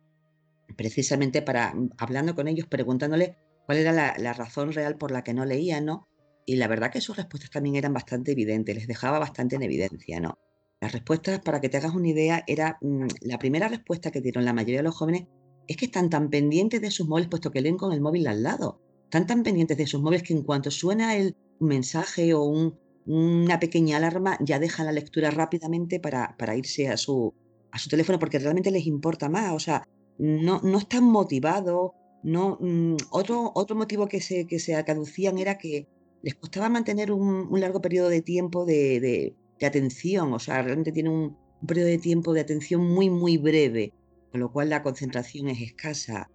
[0.75, 5.33] precisamente para, hablando con ellos, preguntándole cuál era la, la razón real por la que
[5.33, 6.07] no leían, ¿no?
[6.45, 10.19] Y la verdad que sus respuestas también eran bastante evidentes, les dejaba bastante en evidencia,
[10.19, 10.37] ¿no?
[10.79, 14.45] Las respuestas, para que te hagas una idea, era mm, la primera respuesta que dieron
[14.45, 15.25] la mayoría de los jóvenes
[15.67, 18.43] es que están tan pendientes de sus móviles, puesto que leen con el móvil al
[18.43, 18.81] lado.
[19.05, 23.59] Están tan pendientes de sus móviles que en cuanto suena el mensaje o un, una
[23.59, 27.33] pequeña alarma, ya dejan la lectura rápidamente para, para irse a su,
[27.71, 29.53] a su teléfono porque realmente les importa más.
[29.53, 31.91] O sea, no, no están motivados.
[32.23, 35.87] No, mm, otro, otro motivo que se, que se acaducían era que
[36.25, 41.37] les costaba mantener un, largo periodo de tiempo de, atención, o sea, realmente tienen un,
[41.67, 43.93] periodo de tiempo de atención muy, muy breve,
[44.31, 46.31] con lo cual la concentración es escasa.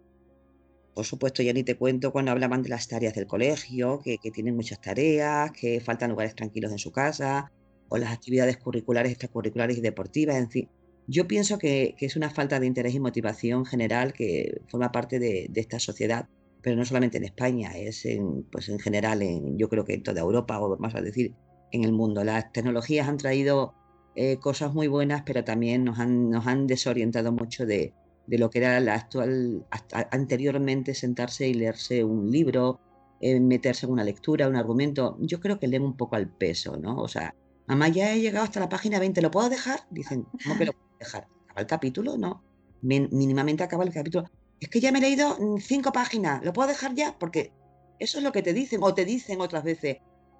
[0.94, 4.55] Por supuesto, ya ni te cuento cuando hablaban de las tareas del colegio, que, tienen
[4.55, 7.50] muchas tareas, que faltan lugares tranquilos en su casa,
[7.88, 10.68] o las actividades curriculares, extracurriculares y deportivas, en fin.
[11.09, 15.50] Yo pienso que, es una falta de interés y motivación general que forma parte de
[15.57, 16.29] esta sociedad
[16.62, 20.02] pero no solamente en España, es en, pues en general, en, yo creo que en
[20.02, 21.34] toda Europa, o más a decir,
[21.72, 22.24] en el mundo.
[22.24, 23.74] Las tecnologías han traído
[24.14, 27.94] eh, cosas muy buenas, pero también nos han, nos han desorientado mucho de,
[28.26, 29.64] de lo que era la actual,
[30.10, 32.80] anteriormente sentarse y leerse un libro,
[33.20, 35.16] eh, meterse en una lectura, un argumento.
[35.20, 36.96] Yo creo que leen un poco al peso, ¿no?
[36.96, 37.34] O sea,
[37.66, 39.80] mamá, ya he llegado hasta la página 20, ¿lo puedo dejar?
[39.90, 41.28] Dicen, ¿cómo que lo puedo dejar?
[41.44, 42.18] ¿Acaba el capítulo?
[42.18, 42.42] No.
[42.82, 44.28] mínimamente acaba el capítulo
[44.60, 47.16] es que ya me he leído mm, cinco páginas, ¿lo puedo dejar ya?
[47.18, 47.52] Porque
[47.98, 49.98] eso es lo que te dicen, o te dicen otras veces,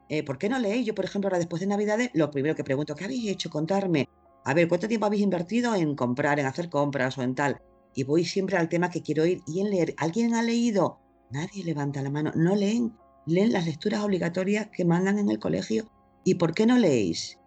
[0.09, 0.87] eh, ¿por qué no leéis?
[0.87, 3.49] Yo, por ejemplo, ahora después de Navidades, lo primero que pregunto, ¿qué habéis hecho?
[3.49, 4.09] Contarme.
[4.45, 7.61] A ver, ¿cuánto tiempo habéis invertido en comprar, en hacer compras o en tal?
[7.95, 9.95] Y voy siempre al tema que quiero ir y en leer.
[9.99, 10.99] ¿Alguien ha leído?
[11.31, 12.33] Nadie levanta la mano.
[12.35, 12.93] No leen.
[13.27, 15.91] Leen las lecturas obligatorias que mandan en el colegio.
[16.25, 17.39] ¿Y por qué no leéis?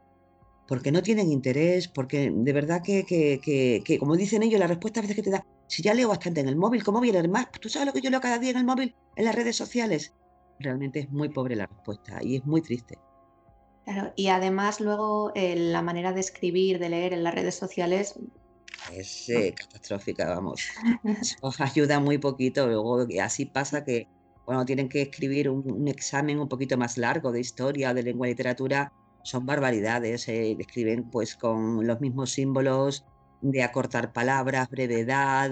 [0.68, 5.00] Porque no tienen interés, porque de verdad que, que, que como dicen ellos, la respuesta
[5.00, 7.14] a veces que te da, si ya leo bastante en el móvil, ¿cómo voy a
[7.14, 7.48] leer más?
[7.60, 10.14] ¿Tú sabes lo que yo leo cada día en el móvil, en las redes sociales?
[10.60, 13.00] Realmente es muy pobre la respuesta y es muy triste.
[13.84, 18.20] Claro, y además luego eh, la manera de escribir, de leer en las redes sociales...
[18.94, 20.62] Es eh, catastrófica, vamos.
[21.42, 22.68] Os ayuda muy poquito.
[22.68, 24.08] Luego así pasa que
[24.46, 28.32] cuando tienen que escribir un, examen un poquito más largo de historia, de lengua y
[28.34, 30.28] literatura, son barbaridades.
[30.28, 33.06] Eh, escriben pues con los mismos símbolos,
[33.44, 35.52] de acortar palabras, brevedad,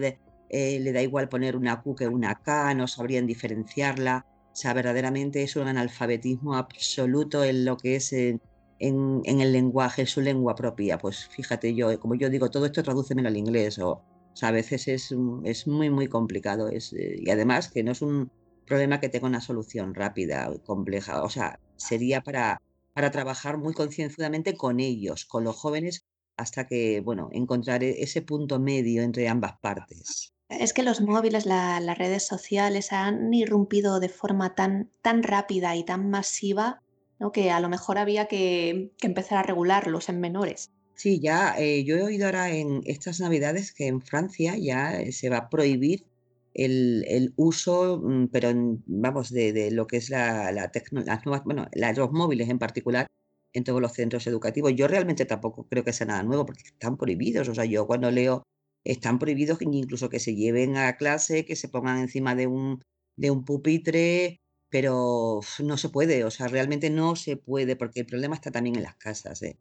[0.49, 4.25] eh, le da igual poner una Q que una K, no sabrían diferenciarla.
[4.51, 8.41] O sea, verdaderamente es un analfabetismo absoluto en lo que es en,
[8.80, 10.97] el lenguaje, su lengua propia.
[10.97, 14.04] Pues fíjate yo, como yo digo, todo esto tradúcemelo al inglés o,
[14.41, 16.69] a veces es, es, muy, muy complicado.
[16.69, 18.32] Es, eh, y además que no es un
[18.65, 21.23] problema que tenga una solución rápida, compleja.
[21.23, 22.62] O sea, sería para,
[22.93, 26.06] para trabajar muy concienzudamente con ellos, con los jóvenes,
[26.38, 30.34] hasta que, bueno, encontrar e-, ese punto medio entre ambas partes.
[30.50, 35.86] Es que los móviles, las redes sociales han irrumpido de forma tan, tan rápida y
[35.86, 36.82] tan masiva
[37.20, 37.32] ¿no?
[37.32, 40.70] que a lo mejor había que, empezar a regularlos en menores.
[40.96, 45.13] Sí, ya eh, yo he oído ahora en estas navidades que en Francia ya eh,
[45.13, 46.06] se va a prohibir
[46.54, 48.52] el, uso, mm, pero
[48.86, 50.70] vamos, de, lo que es la, la
[51.06, 53.08] las nuevas, bueno, los móviles en particular,
[53.54, 54.74] en todos los centros educativos.
[54.76, 57.48] Yo realmente tampoco creo que sea nada nuevo porque están prohibidos.
[57.50, 58.44] O sea, yo cuando leo
[58.84, 62.82] están prohibidos incluso que se lleven a clase, que se pongan encima de un,
[63.16, 68.06] de un pupitre, pero no se puede, o sea, realmente no se puede porque el
[68.06, 69.42] problema está también en las casas.
[69.44, 69.58] ¿eh?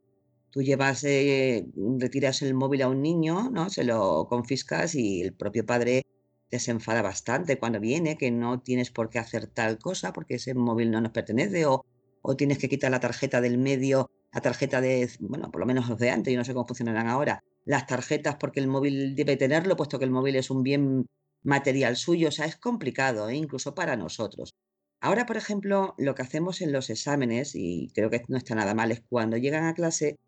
[0.50, 1.66] Tú llevas, eh,
[1.98, 3.70] retiras el móvil a un niño, ¿no?
[3.70, 6.04] Se lo confiscas y el propio padre
[6.50, 10.54] se enfada bastante cuando viene, que no tienes por qué hacer tal cosa porque ese
[10.54, 11.84] móvil no nos pertenece o
[12.22, 15.88] o tienes que quitar la tarjeta del medio, la tarjeta de, bueno, por lo menos
[15.88, 19.36] los de antes, yo no sé cómo funcionarán ahora, las tarjetas porque el móvil debe
[19.36, 21.06] tenerlo, puesto que el móvil es un bien
[21.42, 23.36] material suyo, o sea, es complicado, ¿eh?
[23.36, 24.54] incluso para nosotros.
[25.00, 28.74] Ahora, por ejemplo, lo que hacemos en los exámenes, y creo que no está nada
[28.74, 30.18] mal, es cuando llegan a clase,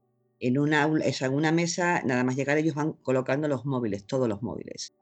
[0.41, 4.43] en una, en una mesa, nada más llegar ellos van colocando los móviles, todos los
[4.43, 4.93] móviles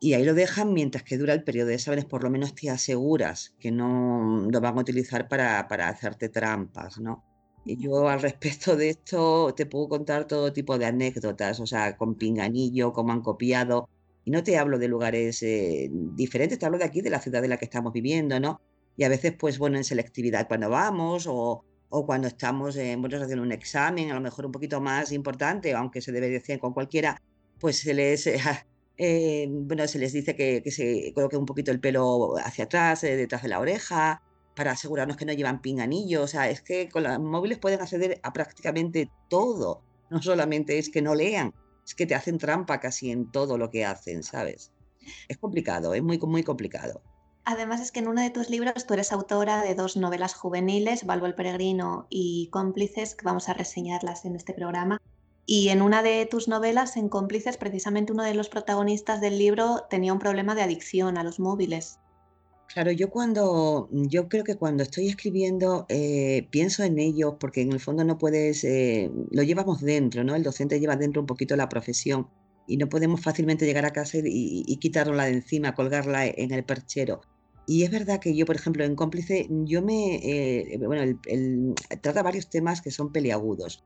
[0.00, 2.70] y ahí lo dejan mientras que dura el periodo de exámenes, por lo menos te
[2.70, 7.24] aseguras que no lo van a utilizar para, para hacerte trampas, ¿no?
[7.76, 12.14] yo al respecto de esto te puedo contar todo tipo de anécdotas, o sea, con
[12.14, 13.88] pinganillo, cómo han copiado.
[14.24, 17.42] Y no te hablo de lugares eh, diferentes, te hablo de aquí, de la ciudad
[17.44, 18.60] en la que estamos viviendo, ¿no?
[18.96, 23.16] Y a veces, pues bueno, en selectividad cuando vamos o, o cuando estamos en, bueno,
[23.16, 26.74] haciendo un examen, a lo mejor un poquito más importante, aunque se debe decir con
[26.74, 27.20] cualquiera,
[27.58, 28.38] pues se les, eh,
[28.98, 33.16] bueno, se les dice que, que, se coloque un poquito el pelo hacia atrás, eh,
[33.16, 34.22] detrás de la oreja,
[34.56, 36.22] para asegurarnos que no llevan pinganillo.
[36.22, 39.82] O sea, es que con los móviles pueden acceder a prácticamente todo.
[40.10, 43.70] No solamente es que no lean, es que te hacen trampa casi en todo lo
[43.70, 44.72] que hacen, ¿sabes?
[45.28, 47.02] Es complicado, es muy, muy complicado.
[47.44, 51.06] Además es que en uno de tus libros tú eres autora de dos novelas juveniles,
[51.06, 54.98] Balbo el Peregrino y Cómplices, que vamos a reseñarlas en este programa.
[55.50, 59.86] Y en una de tus novelas, en Cómplices, precisamente uno de los protagonistas del libro
[59.88, 62.00] tenía un problema de adicción a los móviles.
[62.66, 67.72] Claro, yo cuando, yo creo que cuando estoy escribiendo eh, pienso en ellos porque en
[67.72, 70.34] el fondo no puedes, eh, lo llevamos dentro, ¿no?
[70.34, 72.28] El docente lleva dentro un poquito la profesión
[72.66, 76.62] y no podemos fácilmente llegar a casa y, y quitarla de encima, colgarla en el
[76.62, 77.22] perchero.
[77.66, 82.22] Y es verdad que yo, por ejemplo, en Cómplice, yo me, eh, bueno, el, trata
[82.22, 83.82] varios temas que son peliagudos.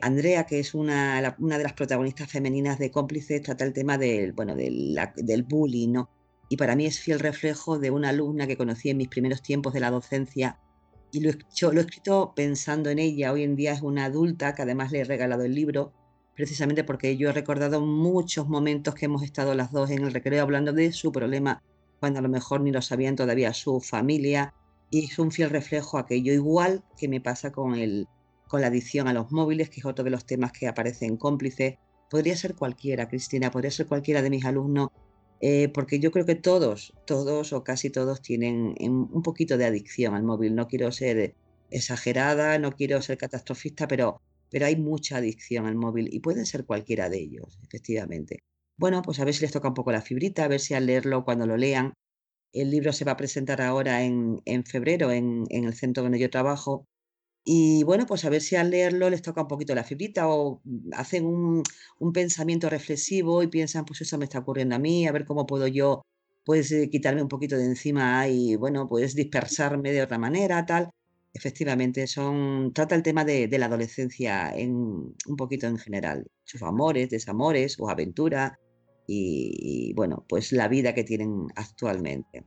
[0.00, 4.32] Andrea, que es una, una, de las protagonistas femeninas de Cómplice, trata el tema del,
[4.32, 6.10] bueno, del, del bullying, ¿no?
[6.48, 9.72] y para mí es fiel reflejo de una alumna que conocí en mis primeros tiempos
[9.72, 10.58] de la docencia
[11.12, 13.32] y lo, yo, lo he escrito pensando en ella.
[13.32, 15.92] Hoy en día es una adulta que además le he regalado el libro
[16.34, 20.42] precisamente porque yo he recordado muchos momentos que hemos estado las dos en el recreo
[20.42, 21.62] hablando de su problema
[21.98, 24.52] cuando a lo mejor ni lo sabían todavía su familia
[24.90, 28.06] y es un fiel reflejo aquello igual que me pasa con el
[28.48, 31.16] con la adicción a los móviles que es otro de los temas que aparece en
[31.16, 31.78] cómplice
[32.10, 34.90] podría ser cualquiera Cristina podría ser cualquiera de mis alumnos
[35.40, 40.14] eh, porque yo creo que todos, todos o casi todos tienen un poquito de adicción
[40.14, 40.54] al móvil.
[40.54, 41.34] No quiero ser
[41.70, 46.64] exagerada, no quiero ser catastrofista, pero, pero hay mucha adicción al móvil y pueden ser
[46.64, 48.40] cualquiera de ellos, efectivamente.
[48.78, 50.86] Bueno, pues a ver si les toca un poco la fibrita, a ver si al
[50.86, 51.92] leerlo, cuando lo lean,
[52.52, 56.18] el libro se va a presentar ahora en, en febrero en, en el centro donde
[56.18, 56.86] yo trabajo
[57.48, 60.60] y bueno, pues a ver si al leerlo les toca un poquito la fibrita o
[60.92, 61.62] hacen un,
[62.12, 65.68] pensamiento reflexivo y piensan, pues eso me está ocurriendo a mí, a ver cómo puedo
[65.68, 66.02] yo
[66.44, 70.90] pues eh, quitarme un poquito de encima y bueno, pues dispersarme de otra manera, tal.
[71.34, 77.10] Efectivamente, son, trata el tema de, la adolescencia en, un poquito en general, sus amores,
[77.10, 78.58] desamores, o aventura
[79.06, 82.44] y bueno, pues la vida que tienen actualmente.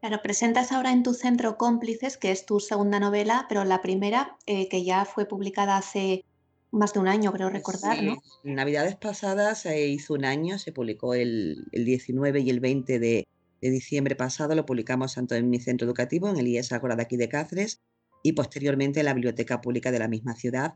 [0.00, 4.36] Claro, presentas ahora en tu centro Cómplices, que es tu segunda novela, pero la primera,
[4.46, 6.24] eh, que ya fue publicada hace
[6.70, 8.22] más de un año, creo recordar, ¿no?
[8.44, 13.26] Navidades pasadas se hizo un año, se publicó el, 19 y el 20 de,
[13.60, 17.16] diciembre pasado, lo publicamos tanto en mi centro educativo, en el IES Ágora de aquí
[17.16, 17.80] de Cáceres,
[18.22, 20.74] y posteriormente en la Biblioteca Pública de la misma ciudad.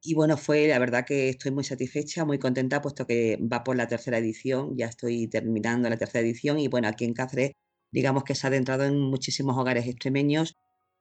[0.00, 3.76] Y bueno, fue la verdad que estoy muy satisfecha, muy contenta, puesto que va por
[3.76, 7.52] la tercera edición, ya estoy terminando la tercera edición, y bueno, aquí en Cáceres
[7.92, 10.56] digamos que se ha adentrado en muchísimos hogares extremeños.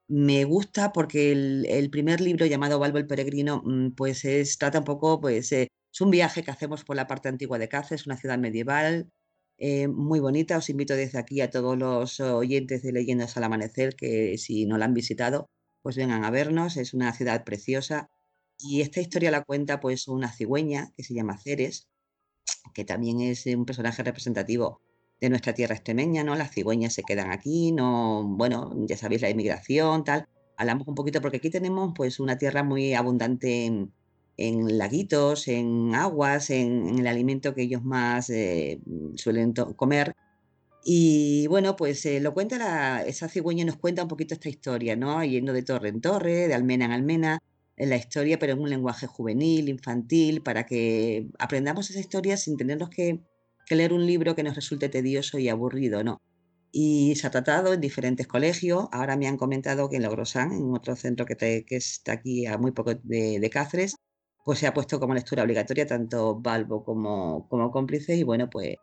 [0.08, 4.86] Me gusta porque el, primer libro llamado Balbo el Peregrino, mm, pues es, trata un
[4.86, 8.18] poco, pues eh, es un viaje que hacemos por la parte antigua de Cáceres, una
[8.18, 9.10] ciudad medieval
[9.58, 10.58] eh, muy bonita.
[10.58, 14.78] Os invito desde aquí a todos los oyentes de Leyendas al Amanecer que si no
[14.78, 15.50] la han visitado,
[15.82, 16.78] pues vengan a vernos.
[16.78, 18.10] Es una ciudad preciosa.
[18.60, 21.88] Y esta historia la cuenta pues una cigüeña que se llama Ceres,
[22.74, 24.82] que también es un personaje representativo
[25.22, 26.36] de nuestra tierra extremeña, ¿no?
[26.36, 30.28] Las cigüeñas se quedan aquí, no, bueno, ya sabéis la inmigración, tal.
[30.58, 33.66] Hablamos un poquito porque aquí tenemos pues una tierra muy abundante
[34.38, 38.82] en, laguitos, en aguas, en, el alimento que ellos más eh,
[39.16, 40.16] suelen comer.
[40.84, 44.96] Y bueno, pues eh, lo cuenta la, esa cigüeña nos cuenta un poquito esta historia,
[44.96, 45.24] ¿no?
[45.24, 47.40] Yendo de torre en torre, de almena en almena,
[47.78, 52.58] en la historia, pero en un lenguaje juvenil, infantil, para que aprendamos esa historia sin
[52.58, 53.22] tenernos que
[53.76, 56.22] leer un libro que nos resulte tedioso y aburrido, no.
[56.72, 58.88] Y se ha tratado en diferentes colegios.
[58.92, 62.58] Ahora me han comentado que en Logrosán, en otro centro que, que está aquí a
[62.58, 63.96] muy poco de, Cáceres,
[64.46, 68.76] pues se ha puesto como lectura obligatoria tanto Balbo como, como cómplices y bueno, pues,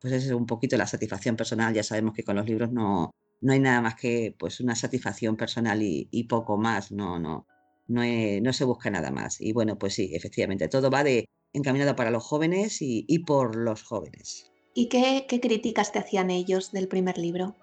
[0.00, 1.72] pues es un poquito la satisfacción personal.
[1.74, 5.36] Ya sabemos que con los libros no, no hay nada más que pues una satisfacción
[5.36, 7.46] personal y, poco más, no, no,
[7.88, 8.02] no,
[8.42, 9.40] no se busca nada más.
[9.40, 13.82] Y bueno, pues sí, efectivamente, todo va de, encaminado para los jóvenes y, por los
[13.82, 14.52] jóvenes.
[14.74, 17.56] ¿Y qué, críticas te hacían ellos del primer libro?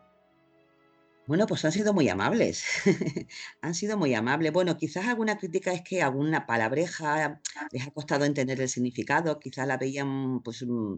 [1.27, 2.65] Bueno, pues han sido muy amables.
[3.61, 4.51] han sido muy amables.
[4.51, 7.39] Bueno, quizás alguna crítica es que alguna palabreja
[7.71, 10.95] les ha costado entender el significado, quizás la veían, pues, mm,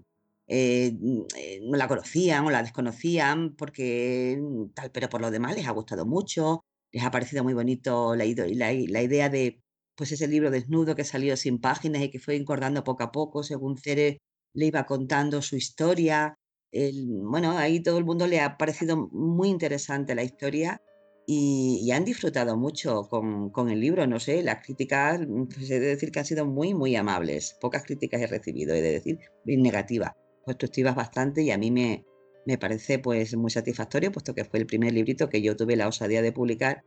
[0.47, 5.55] eh, mm, no la conocían o la desconocían, porque mm, tal, pero por lo demás
[5.55, 9.61] les ha gustado mucho, les ha parecido muy bonito la, la idea de,
[9.95, 13.43] pues ese libro desnudo que salió sin páginas y que fue encordando poco a poco
[13.43, 14.17] según Ceres
[14.53, 16.37] le iba contando su historia.
[16.71, 20.81] bueno, ahí todo el mundo le ha parecido muy interesante la historia
[21.27, 24.05] y, han disfrutado mucho con, el libro.
[24.07, 25.19] No sé, las críticas,
[25.53, 27.57] pues he de decir que han sido muy, muy amables.
[27.61, 30.11] Pocas críticas he recibido, he de decir, negativas,
[30.45, 32.05] constructivas bastante y a mí me,
[32.45, 35.87] me parece pues muy satisfactorio, puesto que fue el primer librito que yo tuve la
[35.87, 36.83] osadía de publicar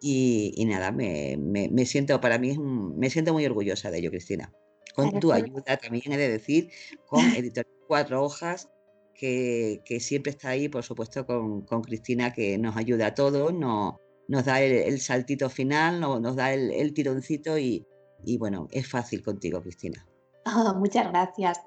[0.00, 4.52] y, nada, me, me, siento, para mí, me siento muy orgullosa de ello, Cristina.
[4.94, 6.70] Con tu ayuda también he de decir,
[7.06, 8.68] con Editorial Cuatro Hojas,
[9.14, 13.52] que, que, siempre está ahí, por supuesto, con, con, Cristina, que nos ayuda a todos,
[13.52, 13.94] nos,
[14.28, 17.86] nos da el, saltito final, nos, nos da el, el tironcito y,
[18.24, 20.06] y bueno, es fácil contigo, Cristina.
[20.46, 21.60] Oh, muchas gracias.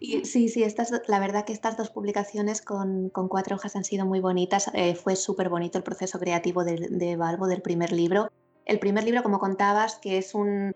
[0.00, 4.06] Y sí, sí, estas, la verdad que estas dos publicaciones con, cuatro hojas han sido
[4.06, 4.70] muy bonitas.
[4.74, 8.30] Eh, fue súper bonito el proceso creativo de, de Balbo del primer libro.
[8.64, 10.72] El primer libro, como contabas, que es un,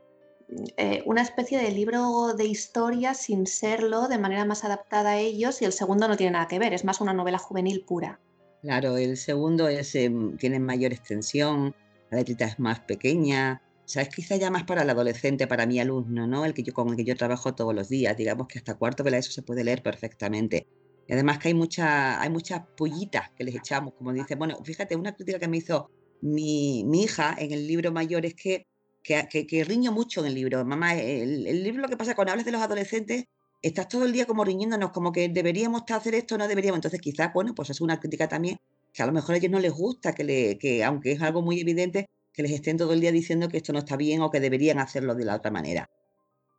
[0.76, 5.61] eh, una especie de libro de historia sin serlo, de manera más adaptada a ellos,
[5.61, 8.20] y el segundo no tiene nada que ver, es más una novela juvenil pura.
[8.62, 11.74] Claro, el segundo es, em, tiene mayor extensión,
[12.11, 15.64] la letrita es más pequeña, o sea, es quizá ya más para el adolescente, para
[15.64, 16.44] mi alumno, ¿no?
[16.44, 18.16] El que yo, con el que yo trabajo todos los días.
[18.16, 20.66] Digamos que hasta cuarto de la ESO se puede leer perfectamente.
[21.07, 24.35] Y además que hay, mucha, hay muchas pullitas que les echamos, como dice.
[24.35, 25.88] Bueno, fíjate, una crítica que me hizo
[26.20, 28.66] mi, hija en el libro mayor es que,
[29.05, 30.64] que, riño mucho en el libro.
[30.64, 33.27] Mamá, el, el, libro lo que pasa cuando hablas de los adolescentes,
[33.62, 36.79] estás todo el día como riñéndonos, como que deberíamos hacer esto, no deberíamos.
[36.79, 38.59] Entonces quizás, bueno, pues es una crítica también
[38.92, 41.42] que a lo mejor a ellos no les gusta, que, le, que aunque es algo
[41.42, 44.31] muy evidente, que les estén todo el día diciendo que esto no está bien o
[44.31, 45.88] que deberían hacerlo de la otra manera.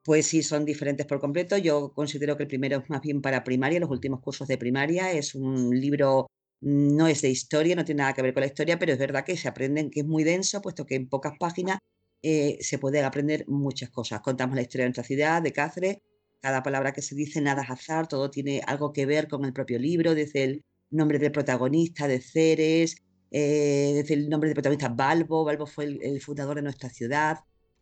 [0.03, 1.57] Pues sí, son diferentes por completo.
[1.57, 5.11] Yo considero que el primero es más bien para primaria, los últimos cursos de primaria.
[5.11, 6.27] Es un libro,
[6.61, 9.23] no es de historia, no tiene nada que ver con la historia, pero es verdad
[9.23, 11.77] que se aprenden, que es muy denso, puesto que en pocas páginas
[12.23, 14.21] eh, se puede aprender muchas cosas.
[14.21, 15.97] Contamos la historia de nuestra ciudad, de Cáceres.
[16.41, 19.53] Cada palabra que se dice, nada es azar, todo tiene algo que ver con el
[19.53, 22.95] propio libro, desde el nombre del protagonista, de Ceres,
[23.31, 27.39] eh, desde el nombre del protagonista Balbo, Balbo fue el, fundador de nuestra ciudad,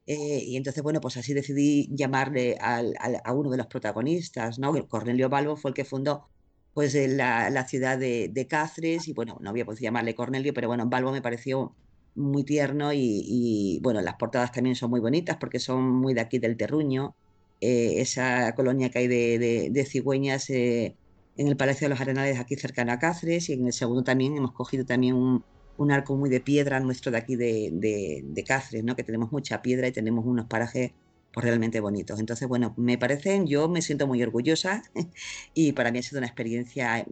[0.07, 4.73] eh, y entonces, bueno, pues así decidí llamarle a uno de los protagonistas, ¿no?
[4.87, 6.27] Cornelio Balbo fue el que fundó
[6.75, 11.11] pues la, ciudad de, Cáceres, y bueno, no había podido llamarle Cornelio, pero bueno, Balbo
[11.13, 11.73] me pareció
[12.15, 16.37] muy tierno y, bueno, las portadas también son muy bonitas porque son muy de aquí
[16.37, 17.15] del Terruño,
[17.61, 20.49] eh, esa colonia que hay de, cigüeñas
[21.37, 24.37] en el Palacio de los Arenales aquí cercano a Cáceres y en el segundo también
[24.37, 28.95] hemos cogido también un, arco muy de piedra nuestro de aquí de, Cáceres, ¿no?
[28.95, 30.91] que tenemos mucha piedra y tenemos unos parajes
[31.33, 32.19] pues, realmente bonitos.
[32.19, 34.83] Entonces, bueno, me parecen, yo me siento muy orgullosa
[35.53, 37.05] y para mí ha sido una experiencia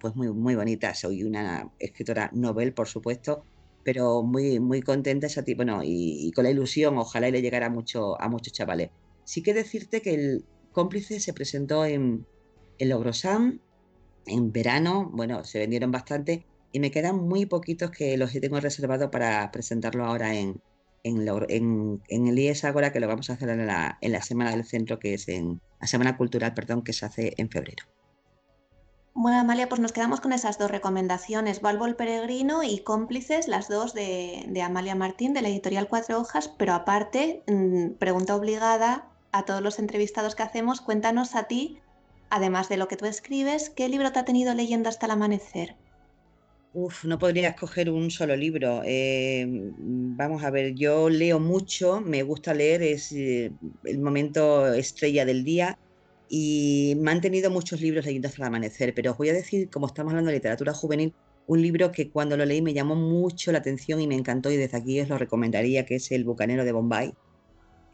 [0.00, 0.94] pues muy, muy bonita.
[0.94, 3.44] Soy una escritora novel, por supuesto,
[3.82, 7.68] pero muy, muy contenta esa bueno, y, y, con la ilusión, ojalá y le llegara
[7.68, 8.88] mucho, a muchos chavales.
[9.24, 12.26] Sí que decirte que el cómplice se presentó en,
[12.78, 13.60] el Logrosán,
[14.26, 19.10] en verano, bueno, se vendieron bastante y me quedan muy poquitos que los tengo reservados
[19.10, 20.60] para presentarlo ahora en,
[21.04, 24.64] en, el IES Agora, que lo vamos a hacer en la, en la Semana del
[24.64, 27.84] Centro, que es en la Semana Cultural, perdón, que se hace en febrero.
[29.16, 33.68] Bueno, Amalia, pues nos quedamos con esas dos recomendaciones, Valvo el Peregrino y Cómplices, las
[33.68, 39.08] dos de, de Amalia Martín, de la editorial Cuatro Hojas, pero aparte, mm, pregunta obligada
[39.30, 41.80] a todos los entrevistados que hacemos, cuéntanos a ti
[42.34, 45.76] además de lo que tú escribes, ¿qué libro te ha tenido leyendo hasta el amanecer?
[46.72, 48.82] Uf, no podría escoger un solo libro.
[48.84, 49.46] Eh,
[49.78, 53.52] vamos a ver, yo leo mucho, me gusta leer, es eh,
[53.84, 55.78] el momento estrella del día
[56.28, 59.70] y me han tenido muchos libros leyendo hasta el amanecer, pero os voy a decir,
[59.70, 61.14] como estamos hablando de literatura juvenil,
[61.46, 64.56] un libro que cuando lo leí me llamó mucho la atención y me encantó y
[64.56, 67.14] desde aquí os lo recomendaría, que es El Bucanero de Bombay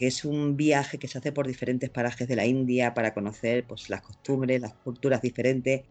[0.01, 3.91] es un viaje que se hace por diferentes parajes de la India para conocer pues,
[3.91, 5.83] las costumbres, las culturas diferentes.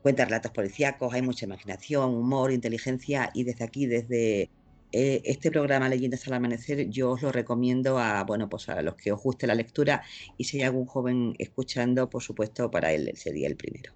[0.00, 4.48] Cuenta relatos policíacos, hay mucha imaginación, humor, inteligencia y desde aquí, desde
[4.92, 8.94] eh, este programa Leyendas al Amanecer, yo os lo recomiendo a, bueno, pues a los
[8.94, 10.02] que os guste la lectura
[10.36, 13.92] y si hay algún joven escuchando, por supuesto, para él sería el primero.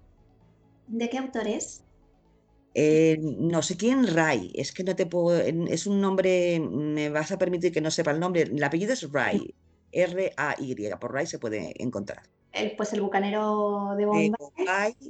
[0.87, 1.83] ¿De qué autor es?
[2.73, 4.51] Eh, no sé quién, Ray.
[4.55, 5.39] Es que no te puedo.
[5.39, 6.59] Es un nombre.
[6.59, 8.43] Me vas a permitir que no sepa el nombre.
[8.43, 9.53] El apellido es Ray.
[9.91, 10.75] R-A-Y.
[10.99, 12.23] Por Ray se puede encontrar.
[12.77, 14.31] pues el bucanero de Bombay.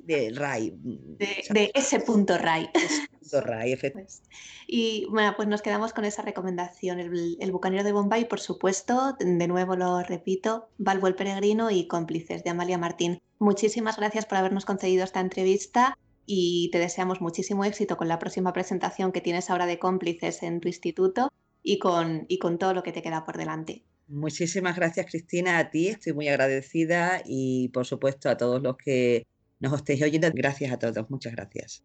[0.06, 0.72] De de Ray.
[0.72, 1.18] Mm,
[1.54, 2.70] de, ese punto Ray.
[3.32, 4.22] Pues,
[4.68, 7.00] y bueno, pues nos quedamos con esa recomendación.
[7.00, 11.88] El, el, bucanero de Bombay, por supuesto, de nuevo lo repito, Valvo el Peregrino y
[11.88, 13.22] Cómplices de Amalia Martín.
[13.40, 18.54] Muchísimas gracias por habernos concedido esta entrevista y te deseamos muchísimo éxito con la próxima
[18.54, 22.84] presentación que tienes ahora de cómplices en tu instituto y con, y con todo lo
[22.84, 23.84] que te queda por delante.
[24.08, 25.88] Muchísimas gracias, Cristina, a ti.
[25.88, 29.26] Estoy muy agradecida y, por supuesto, a todos los que
[29.60, 30.30] nos estéis oyendo.
[30.34, 31.10] Gracias a todos.
[31.10, 31.84] Muchas gracias.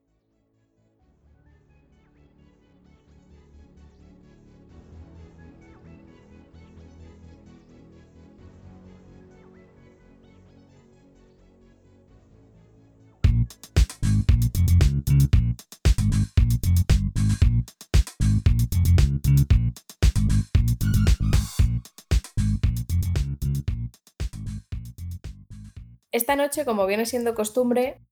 [26.10, 28.02] Esta noche, como viene siendo costumbre,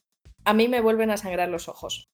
[0.44, 2.09] a mí me vuelven a sangrar los ojos.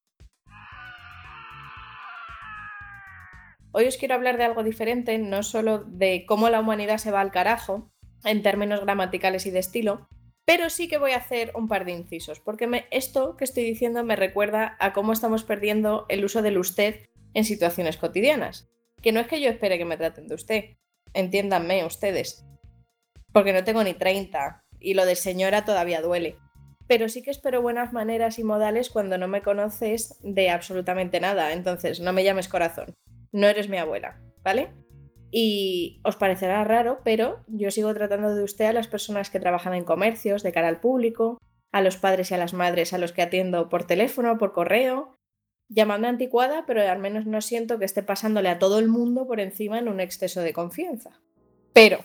[3.73, 7.21] Hoy os quiero hablar de algo diferente, no solo de cómo la humanidad se va
[7.21, 7.91] al carajo,
[8.25, 10.09] en términos gramaticales y de estilo,
[10.55, 14.05] pero sí que voy a hacer un par de incisos, porque esto que estoy diciendo
[14.05, 18.69] me recuerda a cómo estamos perdiendo el uso del usted en situaciones cotidianas.
[19.01, 20.65] Que no es que yo espere que me traten de usted,
[21.15, 22.45] entiéndanme ustedes,
[23.33, 26.37] porque no tengo ni 30 y lo de señora todavía duele.
[26.87, 31.55] Pero sí que espero buenas maneras y modales cuando no me conoces de absolutamente nada,
[31.55, 32.93] entonces no me llames corazón,
[33.33, 34.69] no eres mi abuela, ¿vale?
[35.35, 39.73] Y os parecerá raro, pero yo sigo tratando de usted a las personas que trabajan
[39.73, 41.39] en comercios, de cara al público,
[41.73, 45.17] a los padres y a las madres a los que atiendo por teléfono, por correo.
[45.71, 49.41] Llamadme anticuada, pero al menos no siento que esté pasándole a todo el mundo por
[49.41, 51.23] encima en un exceso de confianza.
[51.73, 52.05] Pero,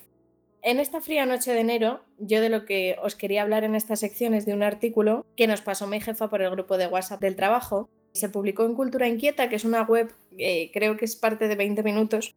[0.61, 3.97] en esta fría noche de enero, yo de lo que os quería hablar en esta
[3.97, 7.19] sección es de un artículo que nos pasó mi jefa por el grupo de WhatsApp
[7.19, 7.89] del trabajo.
[8.13, 11.55] Se publicó en Cultura Inquieta, que es una web, eh, creo que es parte de
[11.55, 12.35] 20 minutos,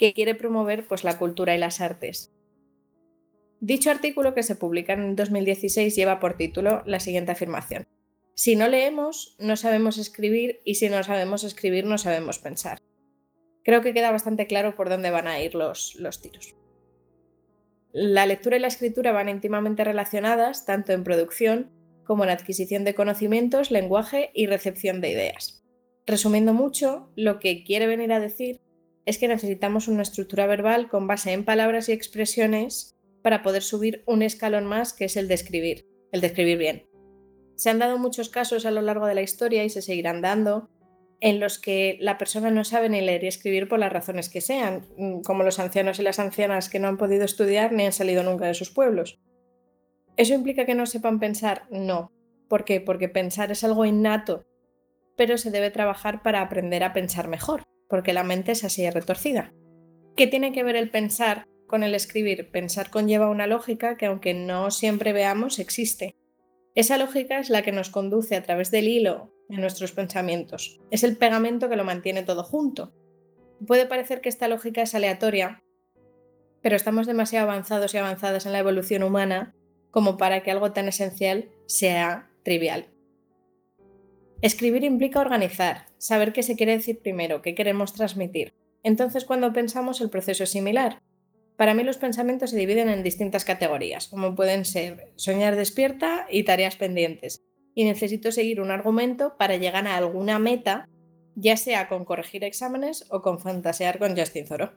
[0.00, 2.32] que quiere promover pues, la cultura y las artes.
[3.60, 7.86] Dicho artículo que se publica en 2016 lleva por título la siguiente afirmación.
[8.34, 12.78] Si no leemos, no sabemos escribir y si no sabemos escribir, no sabemos pensar.
[13.62, 16.54] Creo que queda bastante claro por dónde van a ir los, los tiros.
[17.92, 21.70] La lectura y la escritura van íntimamente relacionadas tanto en producción
[22.04, 25.62] como en adquisición de conocimientos, lenguaje y recepción de ideas.
[26.06, 28.62] Resumiendo mucho, lo que quiere venir a decir
[29.06, 34.02] es que necesitamos una estructura verbal con base en palabras y expresiones para poder subir
[34.06, 36.86] un escalón más que es el de escribir, el de escribir bien.
[37.56, 40.70] Se han dado muchos casos a lo largo de la historia y se seguirán dando
[41.20, 44.40] en los que la persona no sabe ni leer y escribir por las razones que
[44.40, 47.92] sean, mm, como los ancianos y las ancianas que no han podido estudiar ni han
[47.92, 49.20] salido nunca de sus pueblos.
[50.16, 51.66] ¿Eso implica que no sepan pensar?
[51.70, 52.10] No.
[52.48, 52.80] ¿Por qué?
[52.80, 54.46] Porque pensar es algo innato,
[55.16, 59.52] pero se debe trabajar para aprender a pensar mejor porque la mente es así retorcida.
[60.16, 62.50] ¿Qué tiene que ver el pensar con el escribir?
[62.50, 66.14] Pensar conlleva una lógica que aunque no siempre veamos, existe.
[66.74, 70.80] Esa lógica es la que nos conduce a través del hilo en nuestros pensamientos.
[70.90, 72.92] Es el pegamento que lo mantiene todo junto.
[73.66, 75.62] Puede parecer que esta lógica es aleatoria,
[76.62, 79.54] pero estamos demasiado avanzados y avanzadas en la evolución humana
[79.90, 82.86] como para que algo tan esencial sea trivial.
[84.42, 88.54] Escribir implica organizar, saber qué se quiere decir primero, qué queremos transmitir.
[88.82, 91.02] Entonces, cuando pensamos, el proceso es similar.
[91.56, 96.44] Para mí los pensamientos se dividen en distintas categorías, como pueden ser soñar despierta y
[96.44, 97.44] tareas pendientes.
[97.74, 100.88] Y necesito seguir un argumento para llegar a alguna meta,
[101.34, 104.72] ya sea con corregir exámenes o con fantasear con Justin Zoro.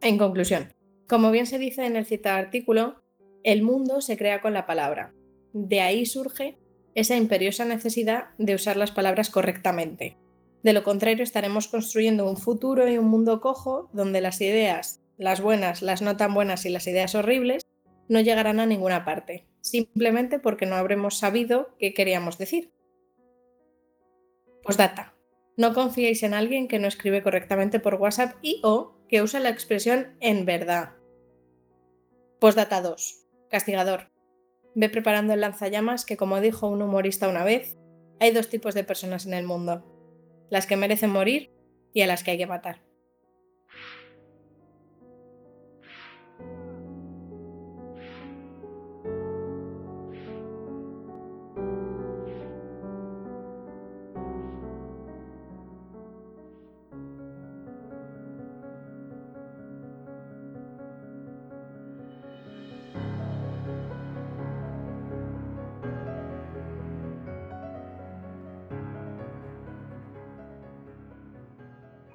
[0.00, 0.72] En conclusión,
[1.06, 3.02] como bien se dice en el citado artículo,
[3.42, 5.12] el mundo se crea con la palabra.
[5.52, 6.56] De ahí surge
[6.94, 10.16] esa imperiosa necesidad de usar las palabras correctamente.
[10.62, 15.40] De lo contrario, estaremos construyendo un futuro y un mundo cojo donde las ideas, las
[15.40, 17.66] buenas, las no tan buenas y las ideas horribles,
[18.08, 22.72] no llegarán a ninguna parte, simplemente porque no habremos sabido qué queríamos decir.
[24.62, 25.14] Postdata.
[25.56, 29.50] No confiéis en alguien que no escribe correctamente por WhatsApp y o que usa la
[29.50, 30.94] expresión en verdad.
[32.40, 33.26] Postdata 2.
[33.50, 34.13] Castigador.
[34.74, 37.76] Ve preparando el lanzallamas que, como dijo un humorista una vez,
[38.20, 39.84] hay dos tipos de personas en el mundo,
[40.50, 41.52] las que merecen morir
[41.92, 42.82] y a las que hay que matar.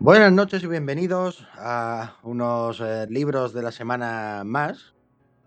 [0.01, 4.95] Buenas noches y bienvenidos a unos eh, libros de la semana más.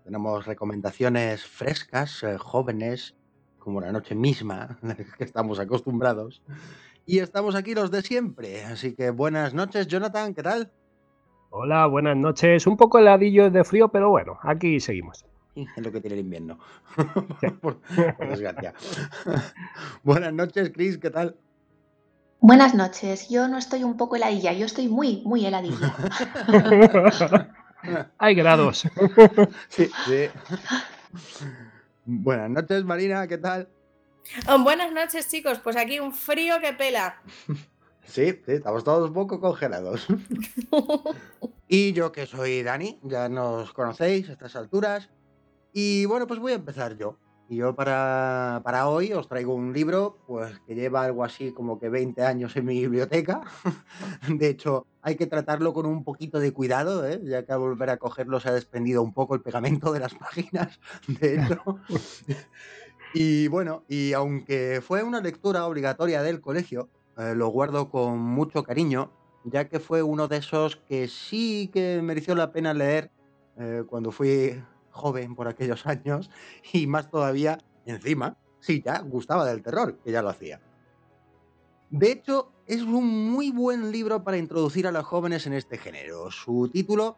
[0.03, 3.15] Tenemos recomendaciones frescas, eh, jóvenes,
[3.57, 4.77] como la noche misma,
[5.17, 6.43] que estamos acostumbrados.
[7.07, 10.71] Y estamos aquí los de siempre, así que buenas noches, Jonathan, ¿qué tal?
[11.49, 12.67] Hola, buenas noches.
[12.67, 15.25] Un poco heladillo de frío, pero bueno, aquí seguimos.
[15.55, 16.59] Es lo que tiene el invierno.
[17.61, 17.79] por,
[18.19, 18.75] desgracia.
[20.03, 21.37] buenas noches, Chris, ¿qué tal?
[22.43, 23.29] Buenas noches.
[23.29, 25.95] Yo no estoy un poco heladilla, yo estoy muy, muy heladilla.
[28.17, 28.81] Hay grados.
[29.69, 30.27] sí, sí.
[32.03, 33.69] Buenas noches, Marina, ¿qué tal?
[34.49, 35.59] Oh, buenas noches, chicos.
[35.59, 37.15] Pues aquí un frío que pela.
[38.07, 40.05] Sí, sí, estamos todos un poco congelados.
[41.69, 45.09] y yo que soy Dani, ya nos conocéis a estas alturas.
[45.71, 47.17] Y bueno, pues voy a empezar yo.
[47.49, 51.79] Y yo para, para hoy os traigo un libro pues que lleva algo así como
[51.79, 53.41] que 20 años en mi biblioteca.
[54.29, 57.19] De hecho, hay que tratarlo con un poquito de cuidado, ¿eh?
[57.23, 60.13] ya que al volver a cogerlo se ha desprendido un poco el pegamento de las
[60.15, 60.79] páginas.
[61.07, 61.79] De hecho.
[63.13, 68.63] y bueno, y aunque fue una lectura obligatoria del colegio, eh, lo guardo con mucho
[68.63, 69.11] cariño,
[69.43, 73.11] ya que fue uno de esos que sí que mereció la pena leer
[73.57, 74.63] eh, cuando fui
[74.93, 76.29] joven por aquellos años
[76.71, 80.61] y más todavía encima, sí, ya gustaba del terror, que ya lo hacía.
[81.89, 86.31] De hecho, es un muy buen libro para introducir a los jóvenes en este género.
[86.31, 87.17] Su título,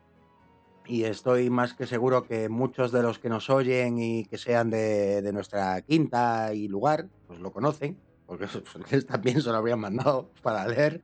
[0.85, 4.69] y estoy más que seguro que muchos de los que nos oyen y que sean
[4.69, 8.47] de, nuestra quinta y lugar, pues lo conocen, porque
[9.07, 11.03] también se lo habrían mandado para leer,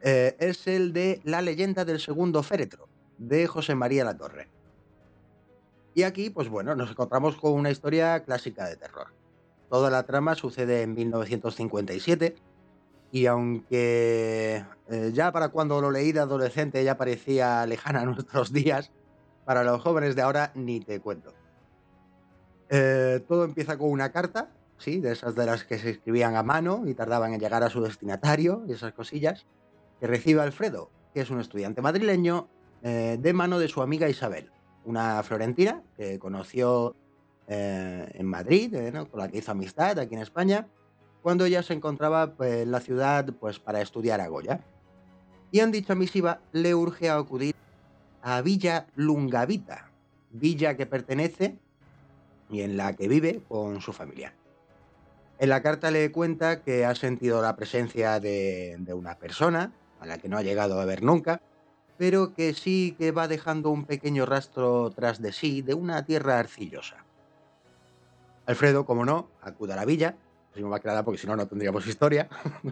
[0.00, 4.48] eh, es el de La leyenda del segundo féretro, de José María Latorre.
[5.94, 9.08] Y aquí, pues bueno, nos encontramos con una historia clásica de terror.
[9.68, 12.36] Toda la trama sucede en 1957
[13.12, 18.52] y aunque eh, ya para cuando lo leí de adolescente ya parecía lejana a nuestros
[18.52, 18.92] días,
[19.44, 21.34] para los jóvenes de ahora ni te cuento.
[22.68, 26.44] Eh, todo empieza con una carta, sí, de esas de las que se escribían a
[26.44, 29.46] mano y tardaban en llegar a su destinatario y esas cosillas,
[29.98, 32.48] que recibe Alfredo, que es un estudiante madrileño,
[32.82, 34.52] eh, de mano de su amiga Isabel,
[34.84, 36.94] una florentina que conoció
[37.48, 40.66] eh, en Madrid, eh, con la que hizo amistad aquí en España,
[41.22, 44.60] cuando ella se encontraba pues, en la ciudad pues, para estudiar a Goya.
[45.50, 47.54] Y en dicha misiva le urge a acudir
[48.22, 49.90] a Villa Lungavita,
[50.30, 51.58] villa que pertenece
[52.50, 54.32] y en la que vive con su familia.
[55.38, 60.06] En la carta le cuenta que ha sentido la presencia de, de una persona a
[60.06, 61.40] la que no ha llegado a ver nunca,
[62.00, 66.38] pero que sí que va dejando un pequeño rastro tras de sí de una tierra
[66.38, 67.04] arcillosa.
[68.46, 70.16] Alfredo, como no, acude a la villa,
[70.54, 72.26] si me va a quedar porque si no, no tendríamos historia.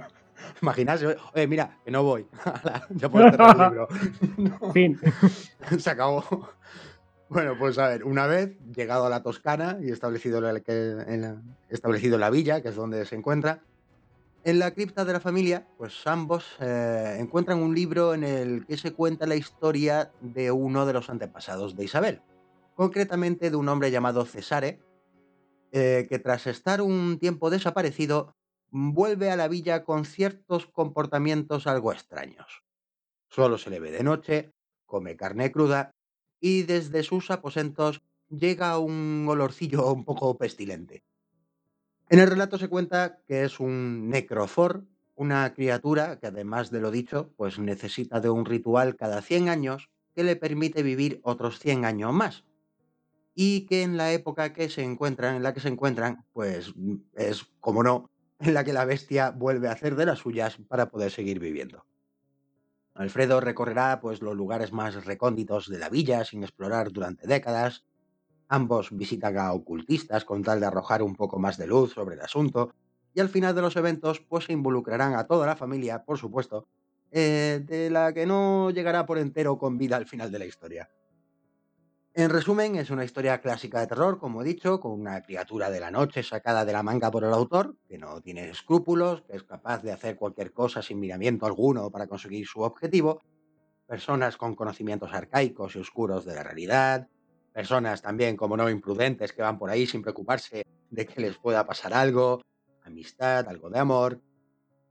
[0.62, 2.26] Imaginarse, oye, mira, que no voy.
[2.88, 3.88] ya puedo cerrar el libro.
[4.72, 4.98] Fin.
[5.78, 6.24] Se acabó.
[7.28, 10.40] Bueno, pues a ver, una vez llegado a la Toscana y establecido,
[11.68, 13.60] establecido la villa, que es donde se encuentra,
[14.48, 18.78] en la cripta de la familia, pues ambos eh, encuentran un libro en el que
[18.78, 22.22] se cuenta la historia de uno de los antepasados de Isabel,
[22.74, 24.80] concretamente de un hombre llamado Cesare,
[25.70, 28.36] eh, que tras estar un tiempo desaparecido,
[28.70, 32.64] vuelve a la villa con ciertos comportamientos algo extraños.
[33.28, 34.54] Solo se le ve de noche,
[34.86, 35.90] come carne cruda
[36.40, 41.04] y desde sus aposentos llega un olorcillo un poco pestilente.
[42.10, 46.90] En el relato se cuenta que es un necrofor, una criatura que además de lo
[46.90, 51.84] dicho, pues necesita de un ritual cada 100 años que le permite vivir otros 100
[51.84, 52.44] años más.
[53.34, 56.72] Y que en la época que se encuentran, en la que se encuentran, pues
[57.14, 60.88] es, como no, en la que la bestia vuelve a hacer de las suyas para
[60.88, 61.84] poder seguir viviendo.
[62.94, 67.84] Alfredo recorrerá pues los lugares más recónditos de la villa sin explorar durante décadas,
[68.48, 72.22] Ambos visitan a ocultistas con tal de arrojar un poco más de luz sobre el
[72.22, 72.74] asunto
[73.14, 76.66] y al final de los eventos pues se involucrarán a toda la familia, por supuesto,
[77.10, 80.88] eh, de la que no llegará por entero con vida al final de la historia.
[82.14, 85.78] En resumen, es una historia clásica de terror, como he dicho, con una criatura de
[85.78, 89.44] la noche sacada de la manga por el autor, que no tiene escrúpulos, que es
[89.44, 93.22] capaz de hacer cualquier cosa sin miramiento alguno para conseguir su objetivo,
[93.86, 97.08] personas con conocimientos arcaicos y oscuros de la realidad,
[97.58, 101.66] personas también, como no, imprudentes que van por ahí sin preocuparse de que les pueda
[101.66, 102.40] pasar algo,
[102.84, 104.20] amistad, algo de amor,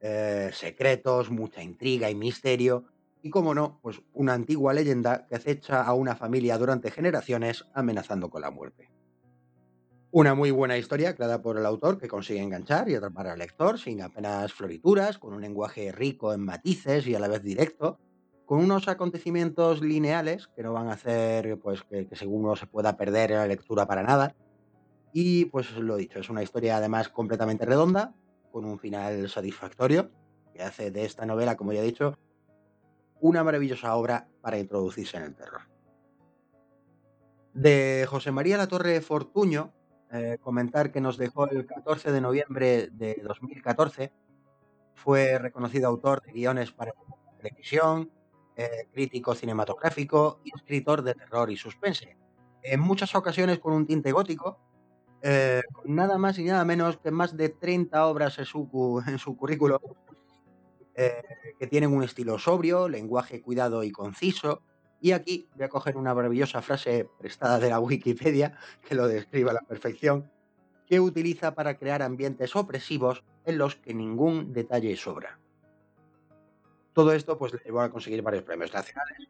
[0.02, 2.84] eh, secretos, mucha intriga y misterio,
[3.22, 8.30] y como no, pues una antigua leyenda que acecha a una familia durante generaciones amenazando
[8.30, 8.92] con la muerte.
[10.12, 13.80] Una muy buena historia creada por el autor que consigue enganchar y atrapar al lector
[13.80, 17.98] sin apenas florituras, con un lenguaje rico en matices y a la vez directo,
[18.48, 22.96] con unos acontecimientos lineales que no van a hacer pues que, según uno se pueda
[22.96, 24.36] perder la lectura para nada.
[25.12, 28.16] Y pues lo dicho, es una historia además completamente redonda,
[28.54, 30.10] con un final satisfactorio,
[30.54, 32.18] que hace de esta novela, como ya he dicho,
[33.20, 35.64] una maravillosa obra para introducirse en el terror.
[37.54, 39.74] De José María Latorre Fortuño,
[40.14, 44.14] eh, comentar que nos dejó el 14 de noviembre de 2014.
[44.94, 46.94] Fue reconocido autor de guiones para
[47.40, 48.10] televisión,
[48.58, 52.18] eh, crítico cinematográfico y escritor de terror y suspense.
[52.64, 54.60] En muchas ocasiones con un tinte gótico,
[55.22, 59.38] eh, nada más y nada menos que más de 30 obras en su, en su
[59.38, 59.82] currículo,
[61.60, 64.64] que tienen un estilo sobrio, lenguaje cuidado y conciso,
[65.00, 69.52] y aquí voy a coger una maravillosa frase prestada de la Wikipedia que lo describe
[69.52, 70.32] a la perfección,
[70.88, 75.40] que utiliza para crear ambientes opresivos en los que ningún detalle sobra.
[76.98, 79.28] Todo esto pues le llevó a conseguir varios premios nacionales,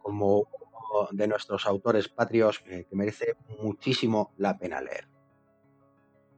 [0.00, 5.06] como uno de nuestros autores patrios que, merece muchísimo la pena leer.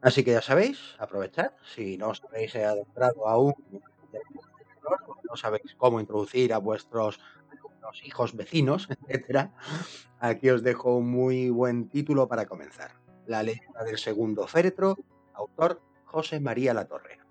[0.01, 3.55] Así que ya sabéis, aprovechad, si no os habéis adentrado aún,
[5.31, 7.21] no sabéis cómo introducir a vuestros
[8.03, 9.53] hijos, vecinos, etcétera,
[10.19, 12.91] aquí os dejo un muy buen título para comenzar.
[13.27, 14.99] La leyenda del segundo féretro,
[15.33, 17.22] autor José María Latorre.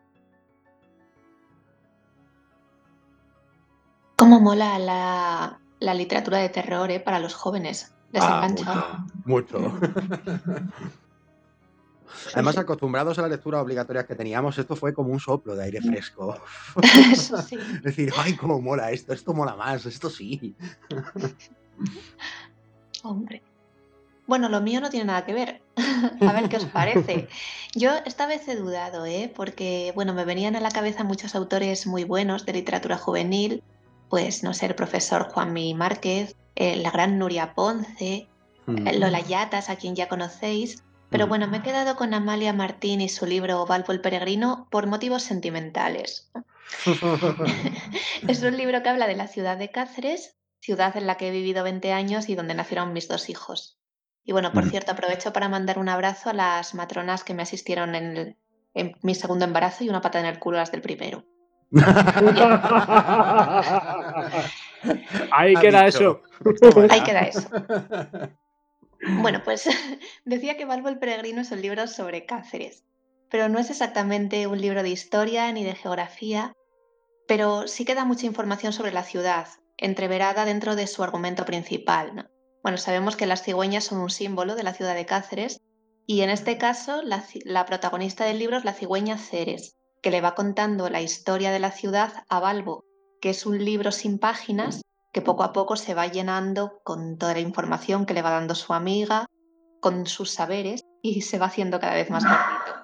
[4.22, 7.91] ¿Cómo mola la, literatura de terror eh, para los jóvenes?
[8.11, 8.47] Les ah,
[9.26, 9.57] Mucho.
[9.59, 9.80] mucho.
[12.36, 15.82] Además, acostumbrados a la lectura obligatoria que teníamos, esto fue como un soplo de aire
[15.82, 16.39] fresco.
[16.84, 17.32] Es
[17.82, 20.55] decir, ay, cómo mola esto, esto mola más, esto sí.
[23.01, 23.41] Hombre.
[24.28, 25.63] Bueno, lo mío no tiene nada que ver.
[26.22, 27.28] a ver qué os parece.
[27.74, 29.34] Yo esta vez he dudado, ¿eh?
[29.36, 33.63] Porque, bueno, me venían a la cabeza muchos autores muy buenos de literatura juvenil,
[34.12, 38.28] pues, no sé, el profesor Juanmi Márquez, eh, la gran Nuria Ponce,
[38.68, 38.99] mm.
[38.99, 43.09] Lola Yatas, a quien ya conocéis, pero bueno, me he quedado con Amalia Martín y
[43.09, 46.30] su libro Valvo el Peregrino por motivos sentimentales.
[48.28, 51.32] es un libro que habla de la ciudad de Cáceres, ciudad en la que he
[51.32, 53.80] vivido 20 años y donde nacieron mis dos hijos.
[54.26, 57.95] Y bueno, por cierto, aprovecho para mandar un abrazo a las matronas que me asistieron
[57.95, 58.38] en,
[59.01, 61.26] mi segundo embarazo y una pata en el culo a las del primero.
[65.32, 66.22] Ahí queda eso.
[66.89, 67.47] Ahí queda eso.
[69.22, 69.67] Bueno, pues
[70.26, 72.84] decía que Balbo el Peregrino es un libro sobre Cáceres,
[73.30, 76.53] pero no es exactamente un libro de historia ni de geografía,
[77.28, 79.47] pero sí que da mucha información sobre la ciudad,
[79.78, 82.30] entreverada dentro de su argumento principal.
[82.63, 85.61] Bueno, sabemos que las cigüeñas son un símbolo de la ciudad de Cáceres,
[86.05, 90.21] y en este caso la, la protagonista del libro es la cigüeña Ceres, que le
[90.21, 92.83] va contando la historia de la ciudad a Balbo,
[93.21, 94.81] que es un libro sin páginas
[95.11, 98.55] que poco a poco se va llenando con toda la información que le va dando
[98.55, 99.27] su amiga,
[99.79, 102.81] con sus saberes y se va haciendo cada vez más cortito.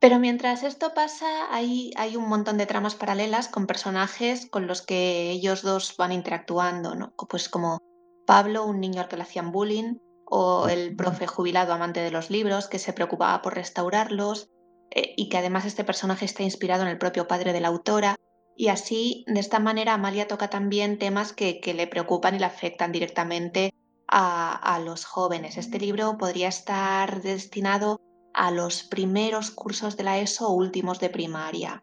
[0.00, 4.82] Pero mientras esto pasa, hay, hay un montón de tramas paralelas con personajes con los
[4.82, 7.14] que ellos dos van interactuando, ¿no?
[7.28, 7.78] Pues como
[8.26, 12.28] Pablo, un niño al que le hacían bullying, o el profe jubilado amante de los
[12.30, 14.48] libros que se preocupaba por restaurarlos,
[14.90, 18.16] eh, y que además este personaje está inspirado en el propio padre de la autora,
[18.56, 22.92] y así, de esta manera, Amalia toca también temas que, le preocupan y le afectan
[22.92, 23.74] directamente
[24.06, 25.56] a, los jóvenes.
[25.56, 28.00] Este libro podría estar destinado
[28.32, 31.82] a los primeros cursos de la ESO o últimos de primaria.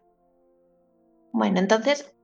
[1.32, 2.14] Bueno, entonces,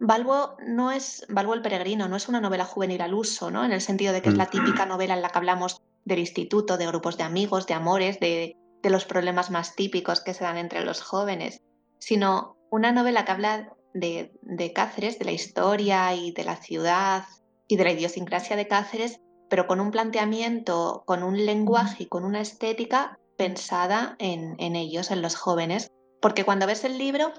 [0.00, 3.64] Balbo no es Balbo el peregrino, no es una novela juvenil al uso, ¿no?
[3.64, 6.78] En el sentido de que es la típica novela en la que hablamos del instituto,
[6.78, 10.56] de grupos de amigos, de amores, de, de los problemas más típicos que se dan
[10.56, 11.62] entre los jóvenes,
[11.98, 17.24] sino una novela que habla de, Cáceres, de la historia y de la ciudad
[17.66, 22.24] y de la idiosincrasia de Cáceres, pero con un planteamiento, con un lenguaje y con
[22.24, 25.90] una estética pensada en, ellos, en los jóvenes.
[26.20, 27.32] Porque cuando ves el libro,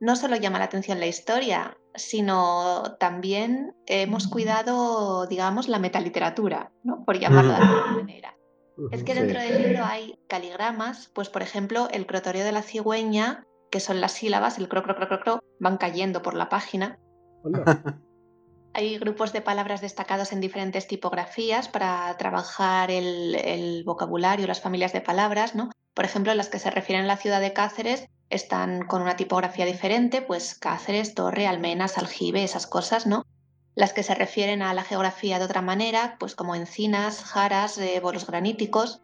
[0.00, 7.04] no solo llama la atención la historia, sino también hemos cuidado, digamos, la metaliteratura, ¿no?
[7.04, 8.35] por llamarlo de alguna manera.
[8.90, 13.46] Es que dentro del libro hay caligramas, pues por ejemplo, el crotorio de la cigüeña
[13.70, 16.98] que son las sílabas, el cro, cro, cro, cro, cro, van cayendo por la página.
[18.74, 25.00] Hay grupos de palabras destacados en diferentes tipografías para trabajar el, vocabulario, las familias de
[25.00, 25.70] palabras, ¿no?
[25.94, 29.64] Por ejemplo, las que se refieren a la ciudad de Cáceres están con una tipografía
[29.64, 33.24] diferente, pues Cáceres, Torre, Almenas, Aljibe, esas cosas, ¿no?
[33.76, 38.00] Las que se refieren a la geografía de otra manera, pues como encinas, jaras, eh,
[38.00, 39.02] bolos graníticos,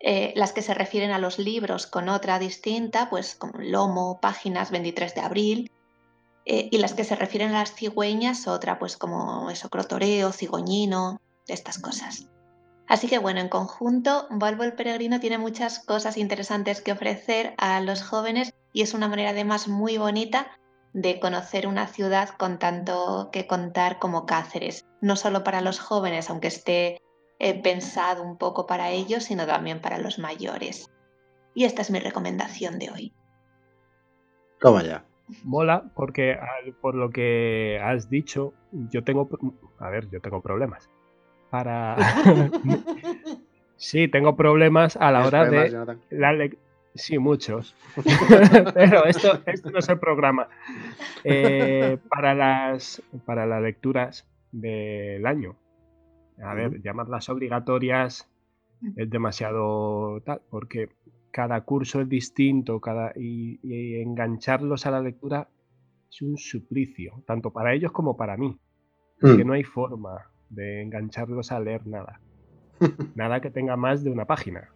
[0.00, 4.72] eh, las que se refieren a los libros con otra distinta, pues como Lomo, Páginas
[4.72, 5.72] 23 de abril,
[6.46, 11.20] eh, y las que se refieren a las cigüeñas, otra pues como eso, Crotoreo, Cigoñino,
[11.46, 12.26] estas cosas.
[12.88, 17.80] Así que bueno, en conjunto, Valvo el Peregrino tiene muchas cosas interesantes que ofrecer a
[17.80, 20.58] los jóvenes y es una manera además muy bonita
[20.92, 26.30] de conocer una ciudad con tanto que contar como Cáceres, no solo para los jóvenes,
[26.30, 27.00] aunque esté
[27.38, 30.90] eh, pensado un poco para ellos, sino también para los mayores.
[31.54, 33.12] Y esta es mi recomendación de hoy.
[34.60, 35.04] Toma ya.
[35.44, 36.38] Mola porque
[36.80, 39.28] por lo que has dicho, yo tengo,
[39.78, 40.88] a ver, yo tengo problemas.
[41.50, 41.96] Para...
[43.76, 45.70] sí, tengo problemas a la hora de...
[46.10, 46.32] La
[46.98, 47.76] Sí, muchos.
[48.74, 50.48] Pero esto, esto no es el programa.
[51.24, 55.56] Eh, para, las, para las lecturas del año.
[56.42, 58.28] A ver, llamarlas obligatorias
[58.96, 60.90] es demasiado tal, porque
[61.32, 63.58] cada curso es distinto cada, y,
[64.00, 65.48] engancharlos a la lectura
[66.08, 68.56] es un suplicio, tanto para ellos como para mí.
[69.20, 69.46] Que mm.
[69.46, 72.20] no hay forma de engancharlos a leer nada.
[73.16, 74.68] nada que tenga más de una página.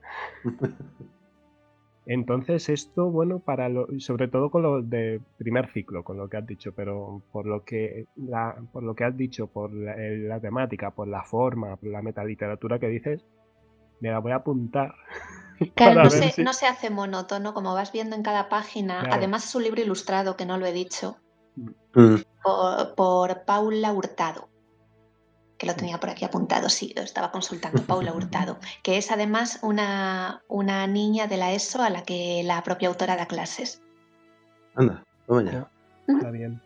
[2.06, 6.36] Entonces esto, bueno, para lo, sobre todo con lo de primer ciclo, con lo que
[6.36, 10.90] has dicho, pero por lo que, la, por lo que has dicho, por la, temática,
[10.90, 13.24] por la forma, por la metaliteratura que dices,
[14.00, 14.94] me la voy a apuntar.
[15.76, 19.06] Claro, no se, no se, hace monótono, como vas viendo en cada página.
[19.12, 21.18] Además es un libro ilustrado, que no lo he dicho,
[21.94, 22.16] mm.
[22.96, 24.48] por Paula Hurtado
[25.62, 29.60] que lo tenía por aquí apuntado, sí, lo estaba consultando, Paula Hurtado, que es además
[29.62, 33.80] una, una niña de la ESO a la que la propia autora da clases.
[34.74, 35.70] Anda, toma ya.
[36.08, 36.60] Está bien,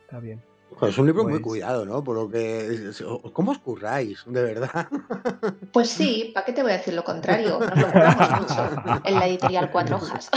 [0.00, 0.42] está bien.
[0.82, 2.02] es un libro muy pues cuidado, ¿no?
[2.02, 2.90] Por lo que.
[3.32, 4.24] ¿Cómo os curráis?
[4.26, 4.88] De verdad.
[5.72, 7.60] Pues sí, ¿para qué te voy a decir lo contrario?
[7.60, 10.30] Nos lo curramos mucho en la editorial Cuatro Hojas.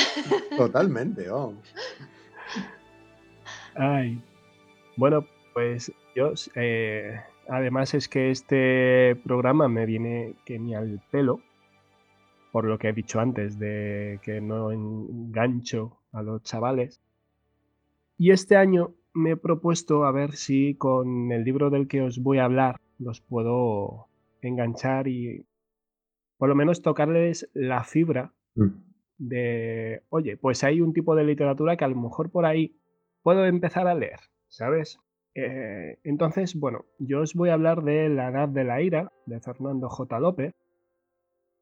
[0.55, 1.57] Totalmente, vamos.
[3.75, 4.21] Ay.
[4.95, 11.41] Bueno, pues yo eh, Además es que este programa me viene que ni al pelo,
[12.51, 17.01] por lo que he dicho antes, de que no engancho a los chavales.
[18.17, 22.19] Y este año me he propuesto a ver si con el libro del que os
[22.19, 24.07] voy a hablar los puedo
[24.41, 25.45] enganchar y
[26.37, 28.67] por lo menos tocarles la fibra mm.
[29.17, 32.77] de, oye, pues hay un tipo de literatura que a lo mejor por ahí
[33.21, 34.99] puedo empezar a leer, ¿sabes?
[35.35, 39.41] Eh, entonces, bueno, yo os voy a hablar de La Edad de la Ira, de
[39.41, 40.19] Fernando J.
[40.19, 40.55] López,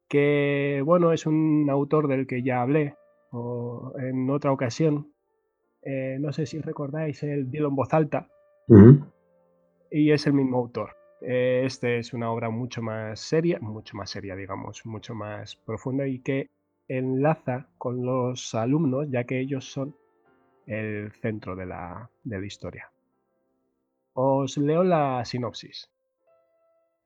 [0.08, 2.94] que, bueno, es un autor del que ya hablé
[3.98, 5.12] en otra ocasión.
[5.82, 8.28] Eh, no sé si recordáis el Dilo en voz alta.
[9.90, 10.90] Y es el mismo autor.
[11.20, 16.06] Eh, este es una obra mucho más seria, mucho más seria, digamos, mucho más profunda
[16.06, 16.50] y que
[16.86, 19.96] enlaza con los alumnos, ya que ellos son
[20.66, 22.08] el centro de la
[22.44, 22.93] historia.
[24.16, 25.90] Os leo la sinopsis.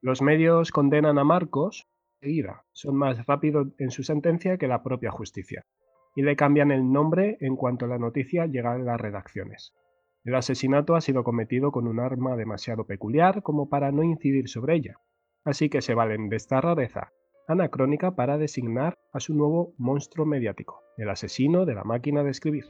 [0.02, 1.88] Los medios condenan a Marcos
[2.20, 5.64] seguida, son más rápidos en su sentencia que la propia justicia,
[6.14, 9.72] y le cambian el nombre en cuanto la noticia llega a las redacciones.
[10.22, 14.74] El asesinato ha sido cometido con un arma demasiado peculiar como para no incidir sobre
[14.74, 15.00] ella,
[15.44, 17.14] así que se valen de esta rareza
[17.46, 22.66] anacrónica para designar a su nuevo monstruo mediático, el asesino de la máquina de escribir.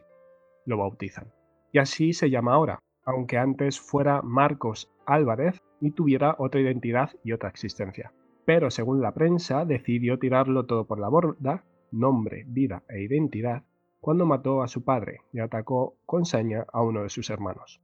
[0.65, 1.33] Lo bautizan.
[1.73, 2.79] Y así se llama ahora,
[3.09, 8.13] aunque antes fuera Marcos Álvarez y tuviera otra identidad y otra existencia.
[8.45, 13.65] Pero según la prensa, decidió tirarlo todo por la borda, nombre, vida e identidad,
[13.99, 17.81] cuando mató a su padre y atacó con saña a uno de sus hermanos.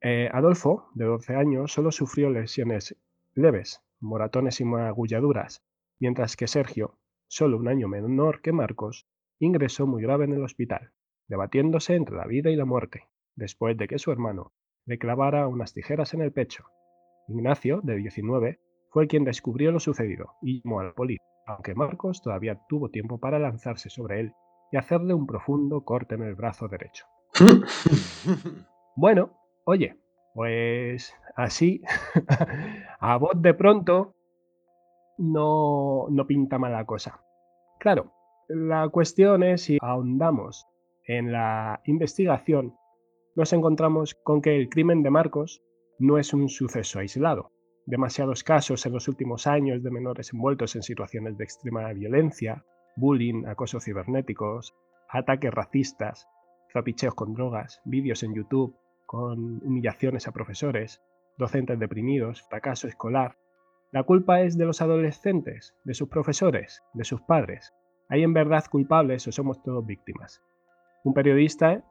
[0.00, 2.96] Eh, Adolfo, de 12 años, solo sufrió lesiones
[3.34, 5.62] leves, moratones y magulladuras,
[6.00, 9.06] mientras que Sergio, solo un año menor que Marcos,
[9.38, 10.90] ingresó muy grave en el hospital,
[11.28, 13.04] debatiéndose entre la vida y la muerte,
[13.36, 14.52] después de que su hermano
[14.86, 16.64] le clavara unas tijeras en el pecho.
[17.28, 18.60] Ignacio, de 19,
[18.90, 23.38] fue quien descubrió lo sucedido y llamó al policía, aunque Marcos todavía tuvo tiempo para
[23.38, 24.32] lanzarse sobre él
[24.72, 27.04] y hacerle un profundo corte en el brazo derecho.
[28.96, 29.32] bueno,
[29.64, 29.98] oye,
[30.34, 31.82] pues así,
[33.00, 34.14] a voz de pronto,
[35.18, 37.20] no, no pinta mala cosa.
[37.78, 38.12] Claro,
[38.48, 40.66] la cuestión es si ahondamos
[41.06, 42.74] en la investigación
[43.36, 45.62] nos encontramos con que el crimen de Marcos
[45.98, 47.52] no es un suceso aislado.
[47.84, 52.64] Demasiados casos en los últimos años de menores envueltos en situaciones de extrema violencia,
[52.96, 54.74] bullying, acosos cibernéticos,
[55.10, 56.26] ataques racistas,
[56.72, 58.74] zapicheos con drogas, vídeos en YouTube
[59.04, 61.00] con humillaciones a profesores,
[61.36, 63.36] docentes deprimidos, fracaso escolar.
[63.92, 67.72] La culpa es de los adolescentes, de sus profesores, de sus padres.
[68.08, 70.42] ¿Hay en verdad culpables o somos todos víctimas?
[71.04, 71.84] Un periodista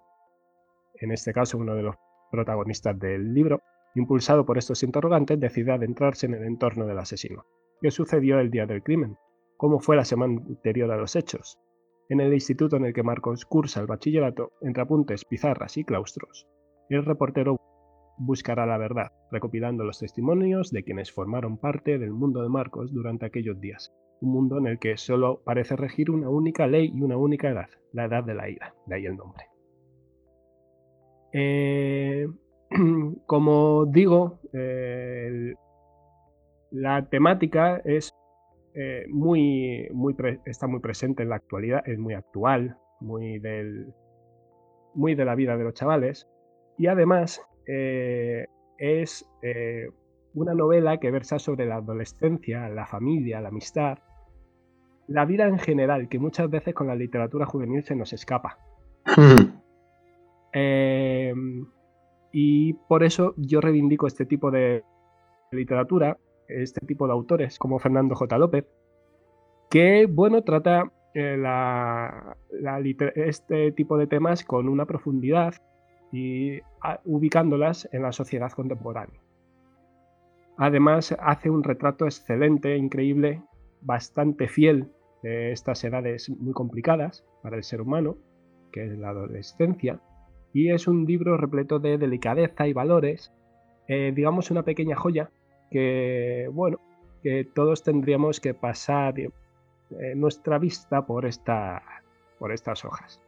[0.99, 1.95] en este caso uno de los
[2.31, 3.61] protagonistas del libro,
[3.95, 7.45] impulsado por estos interrogantes, decide adentrarse en el entorno del asesino.
[7.81, 9.17] ¿Qué sucedió el día del crimen?
[9.57, 11.57] ¿Cómo fue la semana anterior a los hechos?
[12.09, 16.47] En el instituto en el que Marcos cursa el bachillerato, entre apuntes, pizarras y claustros,
[16.89, 17.57] el reportero
[18.17, 23.25] buscará la verdad, recopilando los testimonios de quienes formaron parte del mundo de Marcos durante
[23.25, 23.91] aquellos días,
[24.21, 27.69] un mundo en el que solo parece regir una única ley y una única edad,
[27.91, 29.45] la edad de la ira, de ahí el nombre.
[31.37, 32.27] Eh,
[33.25, 35.53] como digo, eh,
[36.71, 38.13] la temática es
[38.73, 40.15] eh, muy, muy
[40.45, 43.93] está muy presente en la actualidad, es muy actual, muy, del,
[44.93, 46.25] muy de la vida de los chavales.
[46.77, 47.41] Y además
[48.77, 49.27] es
[50.33, 53.97] una novela que versa sobre la adolescencia, la familia, la amistad,
[55.07, 58.59] la vida en general, que muchas veces con la literatura juvenil se nos escapa.
[60.57, 61.04] Em,
[62.37, 64.83] y por eso yo reivindico este tipo de
[65.53, 66.17] literatura
[66.49, 68.37] este tipo de autores como Fernando J.
[68.37, 68.65] López,
[69.69, 71.41] que bueno, trata eh,
[73.15, 75.55] este tipo de temas con una profundidad
[76.11, 76.59] y
[77.05, 79.21] ubicándolas en la sociedad contemporánea.
[80.57, 83.41] Además, hace un retrato excelente, increíble,
[83.81, 84.89] bastante fiel
[85.23, 88.17] de estas edades muy complicadas para el ser humano,
[88.73, 90.01] que es la adolescencia,
[90.55, 93.33] y es un libro repleto de delicadeza y valores,
[93.89, 95.29] eh, digamos una pequeña joya
[95.69, 96.79] que, bueno,
[97.21, 99.29] que todos tendríamos que pasar eh,
[100.15, 101.83] nuestra vista por, esta,
[102.39, 103.19] por estas hojas.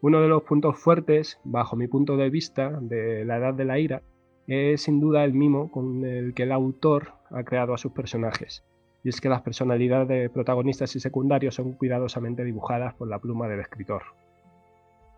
[0.00, 3.80] Uno de los puntos fuertes, bajo mi punto de vista, de la Edad de la
[3.80, 4.02] Ira,
[4.46, 8.62] es sin duda el mimo con el que el autor ha creado a sus personajes.
[9.02, 13.48] Y es que las personalidades de protagonistas y secundarios son cuidadosamente dibujadas por la pluma
[13.48, 14.02] del escritor,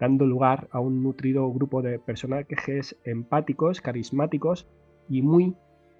[0.00, 4.66] dando lugar a un nutrido grupo de personajes empáticos, carismáticos
[5.08, 5.54] y muy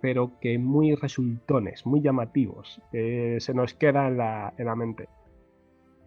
[0.05, 5.09] pero que muy resultones, muy llamativos, se nos queda en la, mente.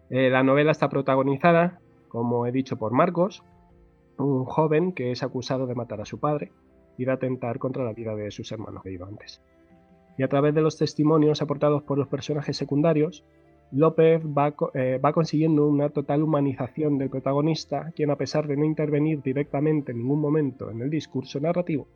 [0.08, 3.42] Eh, la novela está protagonizada, como he dicho, por Marcos,
[4.16, 6.52] un joven que es acusado de matar a su padre
[6.96, 9.42] y de atentar contra la vida de sus hermanos que iba antes.
[10.16, 13.24] Y a través de los testimonios aportados por los personajes secundarios,
[13.70, 18.64] López va, eh, va, consiguiendo una total humanización del protagonista, quien a pesar de no
[18.64, 21.86] intervenir directamente en ningún momento en el discurso narrativo,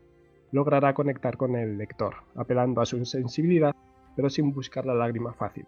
[0.50, 3.74] logrará conectar con el lector, apelando a su sensibilidad,
[4.14, 5.66] pero sin buscar la lágrima fácil.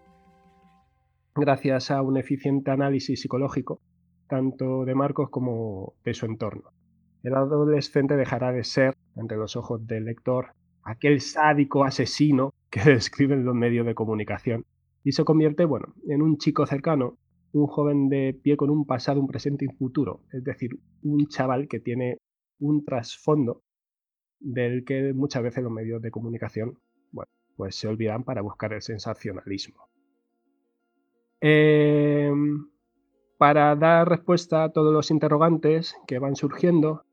[1.35, 3.81] Gracias a un eficiente análisis psicológico,
[4.29, 6.71] tanto de Marcos como de su entorno.
[7.23, 10.53] El adolescente dejará de ser, ante los ojos del lector,
[10.83, 14.67] aquel sádico asesino que describen los medios de comunicación,
[15.05, 17.19] y se convierte, bueno, en un chico cercano,
[17.53, 20.71] un joven de pie con un pasado, un presente y un futuro, es decir,
[21.03, 22.19] un chaval que tiene
[22.59, 23.63] un trasfondo
[24.41, 26.79] del que muchas veces los medios de comunicación
[27.57, 29.89] pues se olvidan para buscar el sensacionalismo.
[31.41, 32.69] Em,
[33.39, 37.05] para dar respuesta a todos los interrogantes que van surgiendo,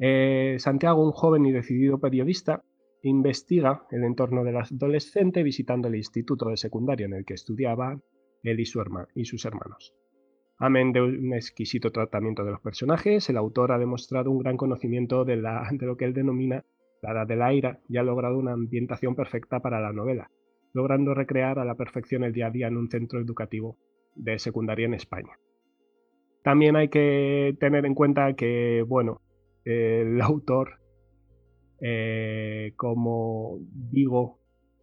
[0.00, 2.64] eh, Santiago, un joven y decidido periodista,
[3.02, 8.00] investiga el entorno del adolescente visitando el instituto de secundaria en el que estudiaba
[8.42, 8.82] él y, su
[9.14, 9.94] y sus hermanos.
[10.58, 15.24] Amén de un exquisito tratamiento de los personajes, el autor ha demostrado un gran conocimiento
[15.24, 16.64] de, lo que él denomina
[17.02, 20.30] la edad de la ira y ha logrado una ambientación perfecta para la novela,
[20.74, 23.78] logrando recrear a la perfección el día a día en un centro educativo
[24.14, 25.38] de secundaria en España.
[26.42, 29.22] También hay que tener en cuenta que, bueno,
[29.64, 30.79] el autor,
[31.80, 34.38] eh, como digo,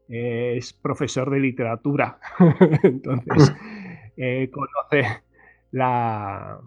[0.08, 2.20] es profesor de literatura,
[2.84, 3.54] entonces
[4.18, 5.24] eh, conoce
[5.72, 6.60] la,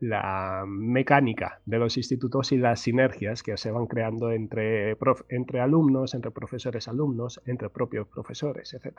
[0.00, 4.96] la mecánica de los institutos y las sinergias que se van creando entre,
[5.28, 8.98] entre alumnos, entre profesores alumnos, entre propios profesores, etc.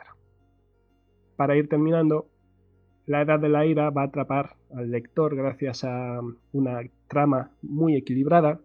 [1.36, 2.28] Para ir terminando,
[3.06, 6.20] la Edad de la Ira va a atrapar al lector gracias a
[6.52, 8.60] una trama muy equilibrada,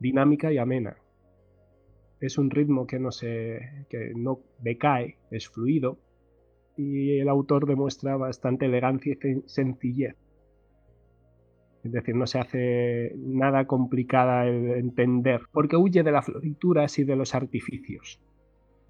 [0.00, 0.96] dinámica y amena.
[2.20, 5.98] Es un ritmo que no, se, que no decae, es fluido,
[6.76, 10.16] y el autor demuestra bastante elegancia y sencillez.
[11.84, 17.04] Es decir, no se hace nada complicada el entender, porque huye de las florituras y
[17.04, 18.20] de los artificios,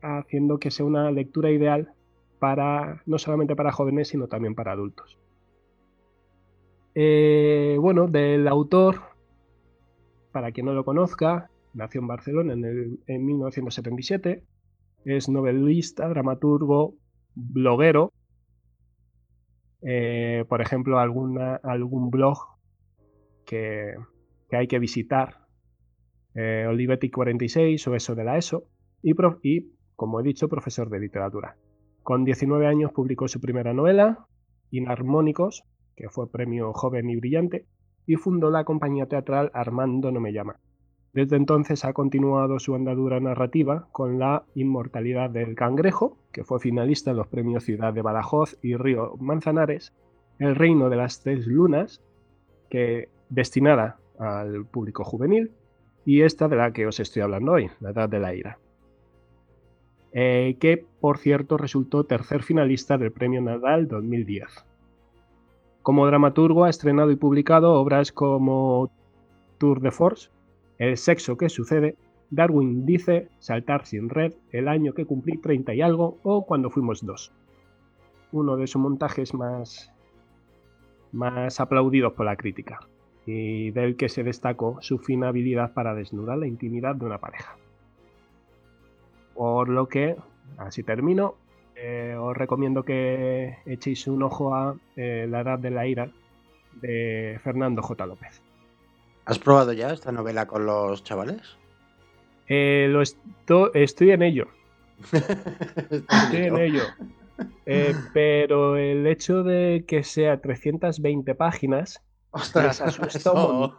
[0.03, 1.93] haciendo que sea una lectura ideal
[2.39, 5.19] para no solamente para jóvenes, sino también para adultos.
[6.95, 8.97] Eh, bueno, del autor,
[10.33, 14.43] para quien no lo conozca, nació en Barcelona en, en 1977,
[15.05, 16.95] es novelista, dramaturgo,
[17.35, 18.13] bloguero,
[19.83, 22.39] eh, por ejemplo, alguna, algún blog
[23.45, 23.95] que,
[24.51, 25.47] hay que visitar,
[26.35, 28.65] eh, Olivetti 46 o eso de la ESO,
[29.03, 29.15] y,
[29.95, 31.57] como he dicho, profesor de literatura.
[32.03, 34.27] Con 19 años publicó su primera novela,
[34.71, 35.65] Inarmónicos,
[35.97, 37.67] que fue premio joven y brillante,
[38.07, 40.59] y fundó la compañía teatral Armando no me llama.
[41.19, 47.11] Desde entonces ha continuado su andadura narrativa con La Inmortalidad del Cangrejo, que fue finalista
[47.11, 49.93] en los premios Ciudad de Badajoz y Río Manzanares,
[50.39, 52.01] El Reino de las Tres Lunas,
[52.71, 55.51] que destinada al público juvenil,
[56.05, 58.61] y esta de la que os estoy hablando hoy, La Edad de la Ira.
[60.13, 64.65] Eh, que por cierto resultó tercer finalista del Premio Nadal 2010.
[65.83, 68.93] Como dramaturgo ha estrenado y publicado obras como
[69.59, 70.31] Tour de Force,
[70.79, 71.97] El sexo que sucede,
[72.31, 77.05] Darwin dice, Saltar sin red, El año que cumplí 30 y algo o Cuando fuimos
[77.05, 77.33] dos.
[78.31, 79.93] Uno de sus montajes más,
[81.13, 82.81] más aplaudidos por la crítica
[83.27, 87.57] y del que se destacó su fina habilidad para desnudar la intimidad de una pareja.
[89.35, 90.17] Por lo que,
[90.57, 91.35] así termino,
[91.77, 96.11] eh, os recomiendo que echéis un ojo a eh, La Edad de la Ira
[96.81, 98.07] de Fernando J.
[98.07, 98.43] López.
[99.29, 101.59] ¿Has probado ya esta novela con los chavales?
[102.47, 104.49] Eh, lo estoy en ello.
[105.13, 106.85] estoy en ello.
[108.15, 112.03] pero el hecho de que sea 320 páginas
[112.55, 113.75] les, asusta un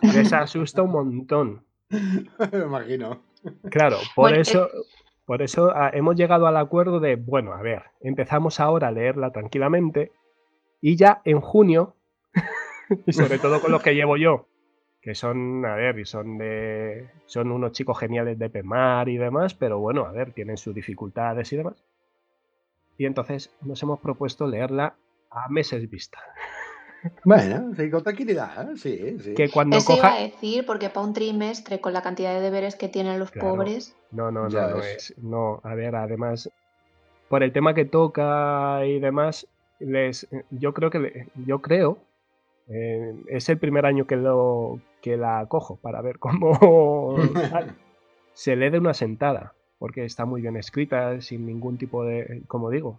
[0.00, 1.64] les asusta un montón.
[1.90, 3.20] Me imagino.
[3.70, 4.70] Claro, por eso,
[5.26, 9.30] por eso ah, hemos llegado al acuerdo de, bueno, a ver, empezamos ahora a leerla
[9.30, 10.12] tranquilamente
[10.80, 11.96] y ya en junio,
[13.04, 14.46] y sobre todo con los que llevo yo,
[15.06, 19.54] que son, a ver, y son de, son unos chicos geniales de Pemar y demás,
[19.54, 21.84] pero bueno, a ver, tienen sus dificultades y demás.
[22.98, 24.96] Y entonces nos hemos propuesto leerla
[25.30, 26.18] a meses vista.
[27.24, 28.76] Bueno, sí, con tranquilidad, ¿eh?
[28.76, 29.34] sí, sí.
[29.34, 32.74] Que cuando Eso iba a decir, porque para un trimestre, con la cantidad de deberes
[32.74, 33.94] que tienen los pobres.
[34.10, 35.14] No, no, no, no es.
[35.18, 36.50] No, a ver, además,
[37.28, 39.46] por el tema que toca y demás,
[39.78, 41.98] les, yo creo que, yo creo,
[42.68, 47.14] eh, es el primer año que lo que la cojo para ver cómo
[48.34, 52.70] se lee de una sentada, porque está muy bien escrita, sin ningún tipo de, como
[52.70, 52.98] digo,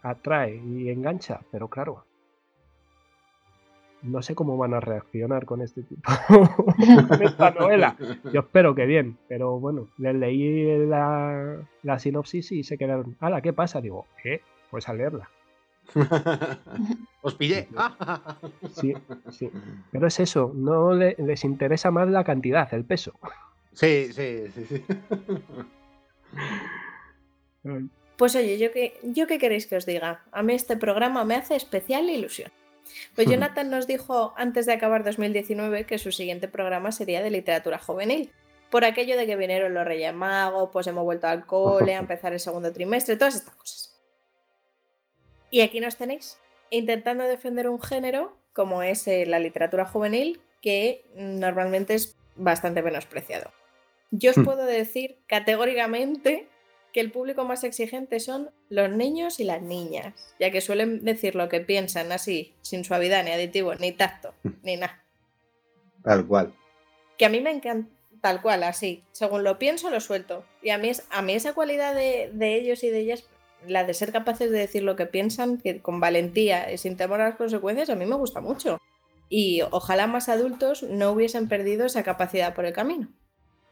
[0.00, 2.06] atrae y engancha, pero claro,
[4.00, 7.94] no sé cómo van a reaccionar con este tipo, con esta novela.
[8.32, 11.66] Yo espero que bien, pero bueno, les leí la,
[11.98, 13.82] sinopsis y se quedaron, ¡hala, qué pasa!
[13.82, 14.40] Digo, ¿qué?
[14.70, 15.28] Pues a leerla.
[17.22, 17.68] Os pillé.
[18.74, 18.94] sí,
[19.30, 19.50] sí.
[19.90, 23.12] Pero es eso, no les interesa más la cantidad, el peso.
[23.72, 24.84] Sí, sí, sí, sí.
[28.16, 30.24] Pues oye, ¿yo qué, ¿yo qué queréis que os diga?
[30.32, 32.50] A mí este programa me hace especial ilusión.
[33.14, 37.78] Pues Jonathan nos dijo antes de acabar 2019 que su siguiente programa sería de literatura
[37.78, 38.32] juvenil.
[38.70, 42.32] Por aquello de que vinieron los Reyes Magos, pues hemos vuelto al cole, a empezar
[42.32, 43.87] el segundo trimestre, todas estas cosas.
[45.50, 46.38] Y aquí nos tenéis,
[46.70, 53.52] intentando defender un género como es eh, la literatura juvenil, que normalmente es bastante menospreciado.
[54.10, 54.44] Yo os hmm.
[54.44, 56.48] puedo decir categóricamente
[56.92, 61.34] que el público más exigente son los niños y las niñas, ya que suelen decir
[61.34, 65.04] lo que piensan así, sin suavidad, ni aditivo, ni tacto, ni nada.
[66.02, 66.54] Tal cual.
[67.18, 67.90] Que a mí me encanta,
[68.20, 69.04] tal cual, así.
[69.12, 70.44] Según lo pienso, lo suelto.
[70.62, 73.28] Y a mí, es, a mí esa cualidad de, ellos y de ellas,
[73.66, 77.20] la de ser capaces de decir lo que piensan que con valentía y sin temor
[77.20, 78.80] a las consecuencias, a mí me gusta mucho.
[79.28, 83.08] Y ojalá más adultos no hubiesen perdido esa capacidad por el camino.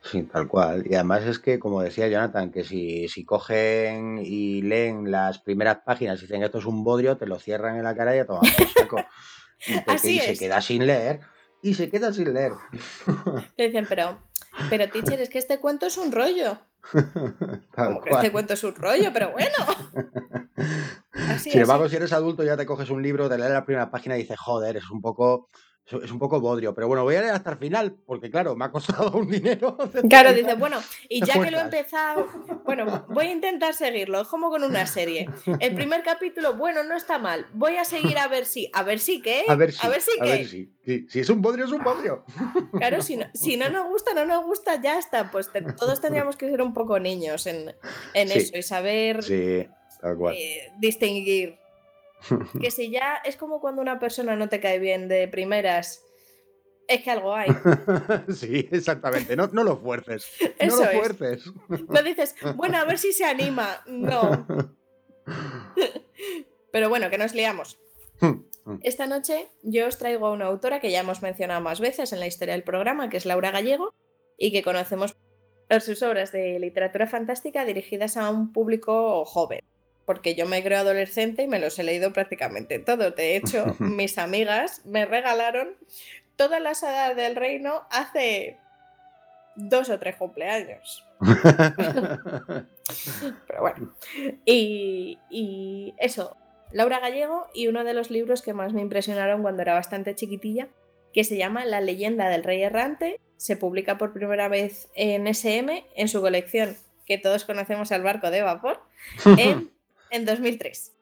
[0.02, 0.84] Sí, tal cual.
[0.88, 5.78] Y además es que, como decía Jonathan, que si, si cogen y leen las primeras
[5.84, 8.26] páginas y dicen esto es un bodrio, te lo cierran en la cara y a
[8.26, 9.04] tomar por saco.
[10.04, 11.20] Y, se queda sin leer.
[11.62, 12.52] Y se queda sin leer.
[13.56, 14.18] Le dicen, pero,
[14.70, 16.58] pero teacher, es que este cuento es un rollo.
[17.74, 19.54] Como que este cuento es un rollo, pero bueno.
[21.38, 24.16] Sin embargo, si eres adulto ya te coges un libro, te lees la primera página
[24.16, 25.48] y dices, joder, es un poco
[25.86, 28.64] es un poco bodrio, pero bueno, voy a leer hasta el final, porque claro, me
[28.64, 29.76] ha costado un dinero.
[30.08, 30.78] Claro, dice, bueno,
[31.08, 32.26] y ya que lo he empezado,
[32.64, 35.28] bueno, voy a intentar seguirlo, es como con una serie.
[35.60, 38.98] El primer capítulo, bueno, no está mal, voy a seguir a ver si, a ver
[38.98, 41.06] si qué, a ver si, a ver si, qué.
[41.08, 42.24] si, es un bodrio, es un bodrio.
[42.72, 46.36] Claro, si no, si no nos gusta, no nos gusta, ya está, pues todos tendríamos
[46.36, 47.74] que ser un poco niños en,
[48.12, 49.68] eso y saber eh,
[50.78, 51.58] distinguir
[52.60, 56.02] que si ya es como cuando una persona no te cae bien de primeras,
[56.88, 57.48] es que algo hay.
[58.34, 59.36] Sí, exactamente.
[59.36, 60.30] No, no lo fuerces.
[60.60, 61.52] no lo fuerces.
[61.68, 63.82] No dices, bueno, a ver si se anima.
[63.86, 64.46] No.
[66.72, 67.78] Pero bueno, que nos liamos.
[68.82, 72.20] Esta noche yo os traigo a una autora que ya hemos mencionado más veces en
[72.20, 73.94] la historia del programa, que es Laura Gallego,
[74.36, 75.16] y que conocemos
[75.68, 79.60] por sus obras de literatura fantástica dirigidas a un público joven.
[80.06, 83.14] Porque yo me creo adolescente y me los he leído prácticamente todos.
[83.14, 85.76] De hecho, mis amigas me regalaron
[86.36, 88.56] todas las hadas del reino hace
[89.56, 91.04] dos o tres cumpleaños.
[93.46, 93.94] Pero bueno.
[94.44, 96.36] Y, y, eso,
[96.70, 100.68] Laura Gallego y uno de los libros que más me impresionaron cuando era bastante chiquitilla,
[101.12, 105.86] que se llama La leyenda del rey errante, se publica por primera vez en SM,
[105.96, 106.76] en su colección,
[107.06, 108.82] que todos conocemos al barco de vapor,
[109.38, 109.72] en,
[110.10, 110.92] en 2003.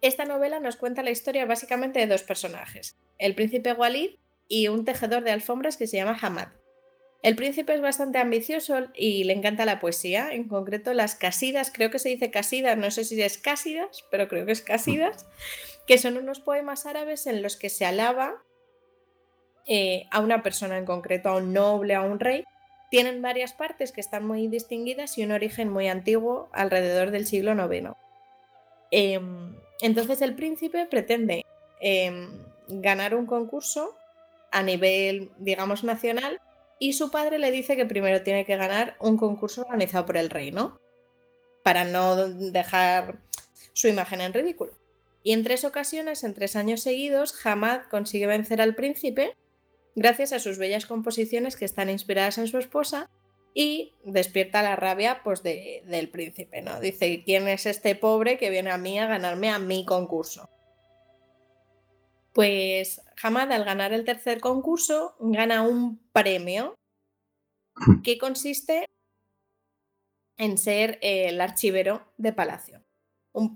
[0.00, 4.16] Esta novela nos cuenta la historia básicamente de dos personajes, el príncipe Walid
[4.48, 6.48] y un tejedor de alfombras que se llama Hamad.
[7.22, 11.90] El príncipe es bastante ambicioso y le encanta la poesía, en concreto las casidas, creo
[11.90, 15.28] que se dice casidas, no sé si es cásidas, pero creo que es casidas,
[15.86, 18.42] que son unos poemas árabes en los que se alaba
[19.66, 22.42] eh, a una persona en concreto, a un noble, a un rey.
[22.92, 27.52] Tienen varias partes que están muy distinguidas y un origen muy antiguo, alrededor del siglo
[27.52, 27.92] IX.
[28.90, 31.46] Em, entonces el príncipe pretende
[31.80, 32.28] em,
[32.68, 33.96] ganar un concurso
[34.50, 36.38] a nivel, digamos, nacional
[36.78, 40.28] y su padre le dice que primero tiene que ganar un concurso organizado por el
[40.28, 40.78] reino
[41.62, 43.20] para no dejar
[43.72, 44.74] su imagen en ridículo.
[45.22, 49.34] Y en tres ocasiones, en tres años seguidos, Hamad consigue vencer al príncipe
[49.94, 53.08] gracias a sus bellas composiciones que están inspiradas en su esposa
[53.54, 56.62] y despierta la rabia pues, del príncipe.
[56.62, 56.80] ¿no?
[56.80, 60.48] Dice, ¿quién es este pobre que viene a mí a ganarme a mi concurso?
[62.32, 66.74] Pues Hamad al ganar el tercer concurso gana un premio
[67.74, 68.00] hmm.
[68.02, 68.86] que consiste
[70.38, 72.82] en ser el archivero de palacio.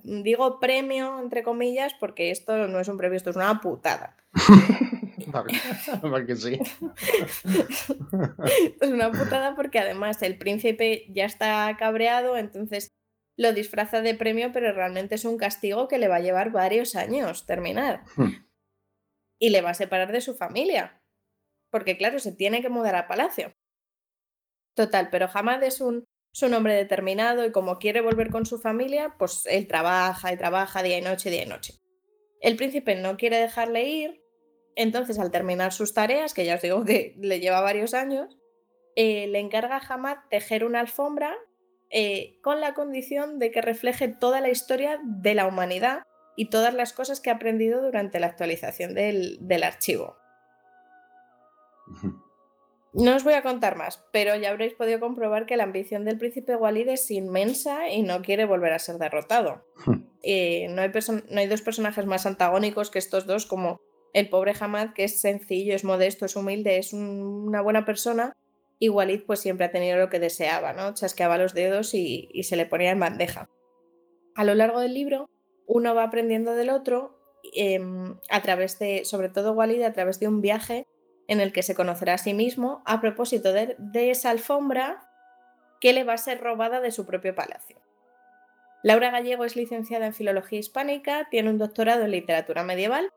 [0.05, 4.17] digo premio entre comillas porque esto no es un premio, esto es una putada.
[6.37, 6.59] sí.
[8.81, 12.91] es una putada porque además el príncipe ya está cabreado, entonces
[13.37, 16.97] lo disfraza de premio, pero realmente es un castigo que le va a llevar varios
[16.97, 18.05] años terminar.
[18.17, 18.47] Hmm
[19.39, 21.03] y le va a separar de su familia.
[21.71, 23.55] Porque claro, se tiene que mudar a palacio.
[24.75, 29.15] Total, pero Hamad es un, su hombre determinado y como quiere volver con su familia,
[29.19, 31.75] pues él trabaja y trabaja día y noche, día y noche.
[32.41, 34.23] El príncipe no quiere dejarle ir,
[34.77, 38.39] entonces al terminar sus tareas, que ya os digo que le lleva varios años,
[38.95, 41.37] eh, le encarga a Hamad tejer una alfombra
[41.91, 46.03] eh, con la condición de que refleje toda la historia de la humanidad
[46.37, 50.17] y todas las cosas que he aprendido durante la actualización del, archivo.
[52.93, 56.19] No os voy a contar más, pero ya habréis podido comprobar que la ambición del
[56.19, 59.65] príncipe Walid es inmensa y no quiere volver a ser derrotado.
[60.23, 63.81] Eh, no, hay no, hay dos personajes más antagónicos que estos dos, como
[64.17, 68.33] el pobre Hamad, que es sencillo, es modesto, es humilde, es una buena persona,
[68.79, 70.95] y Walid pues siempre ha tenido lo que deseaba, ¿no?
[70.95, 73.51] Chasqueaba los dedos y, se le ponía en bandeja.
[74.35, 75.29] A lo largo del libro
[75.67, 77.19] uno va aprendiendo del otro
[77.55, 80.87] em, a través de, sobre todo Walid, a través de un viaje
[81.29, 85.11] en el que se conocerá a sí mismo a propósito de, esa alfombra
[85.79, 87.77] que le va a ser robada de su propio palacio.
[88.83, 93.11] Laura Gallego es licenciada en Filología Hispánica, tiene un doctorado en Literatura Medieval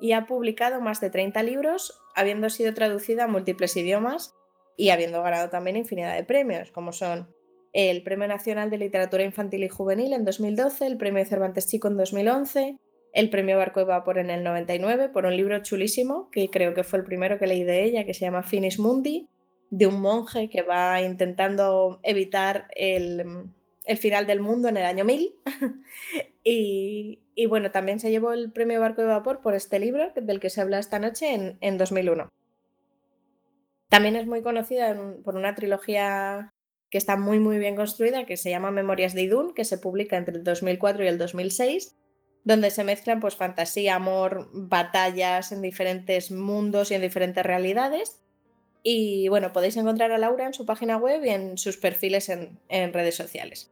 [0.00, 4.34] y ha publicado más de 30 libros, habiendo sido traducida a múltiples idiomas
[4.76, 7.28] y habiendo ganado también infinidad de premios, como son
[7.72, 11.96] el Premio Nacional de Literatura Infantil y Juvenil en 2012, el Premio Cervantes Chico en
[11.96, 12.76] 2011,
[13.12, 16.84] el Premio Barco de Vapor en el 99 por un libro chulísimo, que creo que
[16.84, 19.28] fue el primero que leí de ella, que se llama Finis Mundi,
[19.70, 23.50] de un monje que va intentando evitar el,
[23.96, 25.34] final del mundo en el año 1000.
[26.44, 30.50] y, bueno, también se llevó el Premio Barco de Vapor por este libro, del que
[30.50, 32.28] se habla esta noche, en, en 2001.
[33.88, 34.94] También es muy conocida
[35.24, 36.52] por una trilogía
[36.90, 40.16] que está muy muy bien construida, que se llama Memorias de Idun, que se publica
[40.16, 41.96] entre el 2004 y el 2006,
[42.44, 48.22] donde se mezclan pues fantasía, amor, batallas en diferentes mundos y en diferentes realidades.
[48.82, 52.92] Y bueno, podéis encontrar a Laura en su página web y en sus perfiles en,
[52.92, 53.70] redes sociales.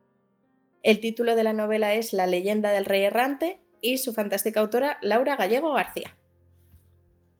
[0.86, 4.98] El título de la novela es La leyenda del rey errante y su fantástica autora
[5.02, 6.16] Laura Gallego García.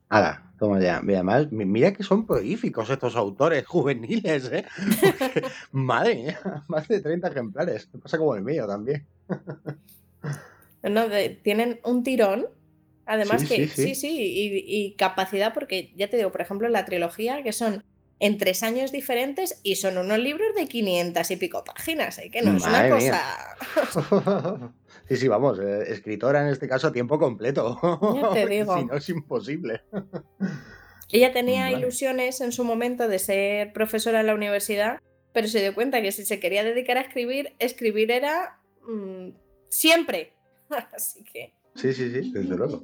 [0.09, 1.01] Hala, toma ya.
[1.01, 4.65] Mira, mira que son prolíficos estos autores juveniles, ¿eh?
[5.71, 6.37] madre mía,
[6.67, 7.87] más de 30 ejemplares.
[8.03, 9.05] pasa como el mío también.
[10.83, 11.05] no,
[11.41, 12.47] tienen un tirón.
[13.05, 17.53] Además que sí, sí, y, capacidad, porque ya te digo, por ejemplo, la trilogía, que
[17.53, 17.85] son
[18.19, 22.29] en tres años diferentes y son unos libros de 500 y pico páginas, ¿eh?
[22.31, 24.73] que no es una cosa...
[25.07, 27.79] Sí, sí, vamos, eh, escritora en este caso a tiempo completo.
[28.21, 28.77] Ya te digo.
[28.77, 29.83] si no es imposible.
[31.09, 34.99] Ella tenía ilusiones en su momento de ser profesora en la universidad
[35.37, 39.29] pero se dio cuenta que si se quería dedicar a escribir, escribir era mm,
[39.69, 40.33] siempre.
[40.91, 41.53] Así que...
[41.75, 42.83] Sí, sí, sí, desde luego.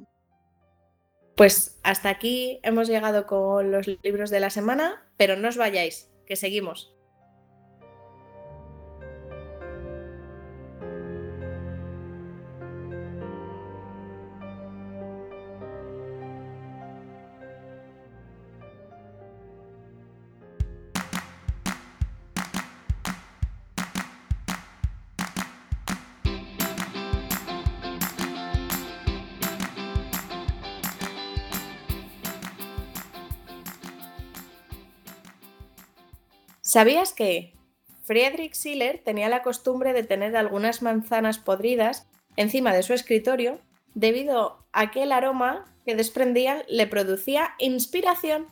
[1.36, 6.08] Pues hasta aquí hemos llegado con los libros de la semana, pero no os vayáis,
[6.26, 6.93] que seguimos.
[36.74, 37.54] ¿Sabías que
[38.02, 43.60] Friedrich Schiller tenía la costumbre de tener algunas manzanas podridas encima de su escritorio
[43.94, 48.48] debido a que el aroma que desprendían le producía inspiración?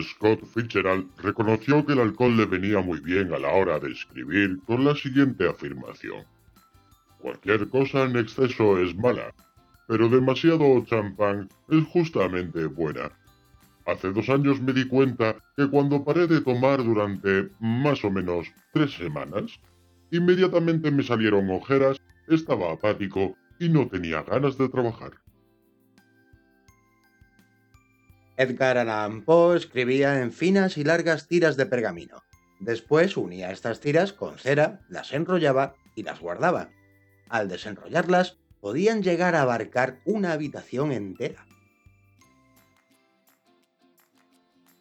[0.00, 4.60] Scott Fitzgerald reconoció que el alcohol le venía muy bien a la hora de escribir
[4.64, 6.24] con la siguiente afirmación.
[7.18, 9.34] Cualquier cosa en exceso es mala,
[9.88, 13.10] pero demasiado champán es justamente buena.
[13.86, 18.46] Hace dos años me di cuenta que cuando paré de tomar durante más o menos
[18.72, 19.60] tres semanas,
[20.10, 21.98] inmediatamente me salieron ojeras,
[22.28, 25.12] estaba apático y no tenía ganas de trabajar.
[28.36, 32.22] Edgar Allan Poe escribía en finas y largas tiras de pergamino.
[32.60, 36.70] Después unía estas tiras con cera, las enrollaba y las guardaba.
[37.28, 41.46] Al desenrollarlas, podían llegar a abarcar una habitación entera.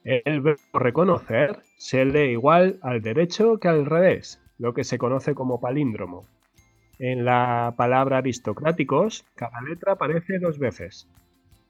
[0.04, 5.34] El verbo reconocer se lee igual al derecho que al revés, lo que se conoce
[5.34, 6.26] como palíndromo.
[7.00, 11.08] En la palabra aristocráticos, cada letra aparece dos veces.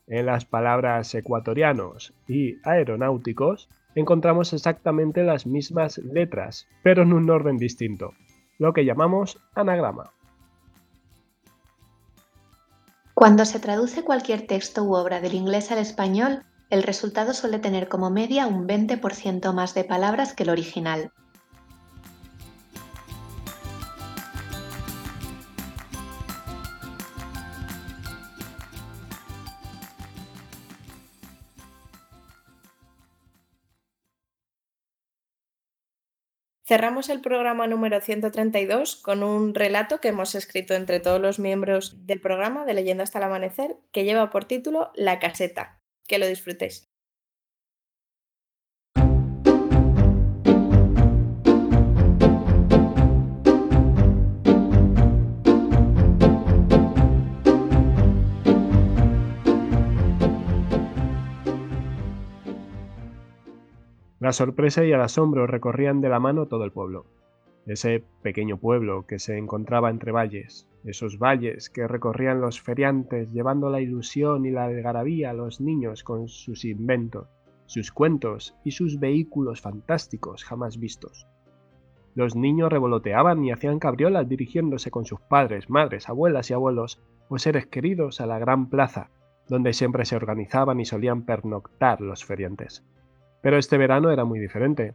[0.08, 7.58] En las palabras ecuatorianos y aeronáuticos encontramos exactamente las mismas letras, pero en un orden
[7.58, 8.14] distinto,
[8.58, 10.12] lo que llamamos anagrama.
[13.14, 16.44] Cuando se traduce cualquier texto u obra del inglés al español,
[16.74, 21.12] el resultado suele tener como media un 20% más de palabras que el original.
[36.66, 42.08] Cerramos el programa número 132 con un relato que hemos escrito entre todos los miembros
[42.08, 45.83] del programa de Leyenda hasta el Amanecer que lleva por título La caseta.
[46.08, 46.90] Que lo disfrutéis.
[64.24, 67.06] La sorpresa y el asombro recorrían de la mano todo el pueblo.
[67.66, 73.70] Ese pequeño pueblo que se encontraba entre valles, esos valles que recorrían los feriantes llevando
[73.70, 77.28] la ilusión y la algarabía a los niños con sus inventos,
[77.66, 81.28] sus cuentos y sus vehículos fantásticos jamás vistos.
[82.16, 87.40] Los niños revoloteaban y hacían cabriolas dirigiéndose con sus padres, madres, abuelas y abuelos o
[87.40, 89.10] seres queridos a la gran plaza,
[89.48, 92.86] donde siempre se organizaban y solían pernoctar los feriantes.
[93.42, 94.94] Pero este verano era muy diferente.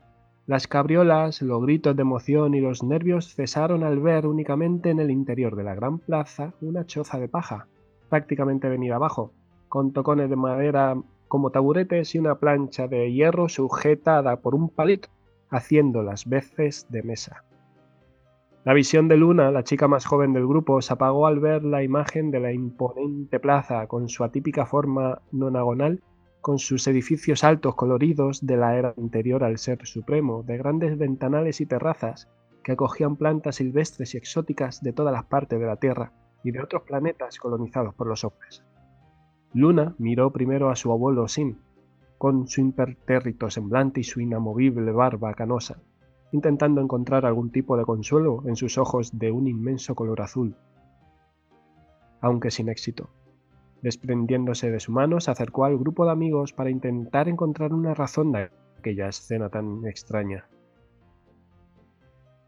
[0.48, 5.10] Las cabriolas, los gritos de emoción y los nervios cesaron al ver únicamente en el
[5.10, 7.66] interior de la gran plaza una choza de paja,
[8.08, 9.30] prácticamente venida abajo,
[9.68, 10.96] con tocones de madera
[11.28, 15.10] como taburetes y una plancha de hierro sujetada por un palito,
[15.50, 17.44] haciendo las veces de mesa.
[18.64, 21.82] La visión de Luna, la chica más joven del grupo, se apagó al ver la
[21.82, 26.00] imagen de la imponente plaza con su atípica forma nonagonal
[26.40, 31.60] con sus edificios altos coloridos de la era anterior al Ser Supremo, de grandes ventanales
[31.60, 32.28] y terrazas
[32.62, 36.12] que acogían plantas silvestres y exóticas de todas las partes de la Tierra
[36.44, 38.64] y de otros planetas colonizados por los hombres.
[39.52, 41.58] Luna miró primero a su abuelo Sin,
[42.18, 45.80] con su impertérrito semblante y su inamovible barba canosa,
[46.32, 50.56] intentando encontrar algún tipo de consuelo en sus ojos de un inmenso color azul,
[52.20, 53.08] aunque sin éxito.
[53.82, 58.32] Desprendiéndose de su mano, se acercó al grupo de amigos para intentar encontrar una razón
[58.32, 60.48] de aquella escena tan extraña.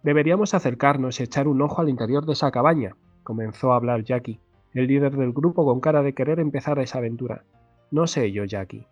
[0.02, 4.40] Deberíamos acercarnos y echar un ojo al interior de esa cabaña, comenzó a hablar Jackie,
[4.73, 7.44] el líder del grupo con cara de querer empezar esa aventura.
[7.90, 8.86] No sé yo, Jackie,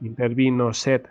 [0.00, 1.08] intervino Seth,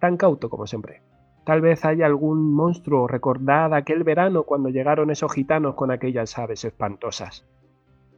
[0.00, 1.02] tan cauto como siempre.
[1.44, 6.64] Tal vez haya algún monstruo recordad aquel verano cuando llegaron esos gitanos con aquellas aves
[6.64, 7.46] espantosas.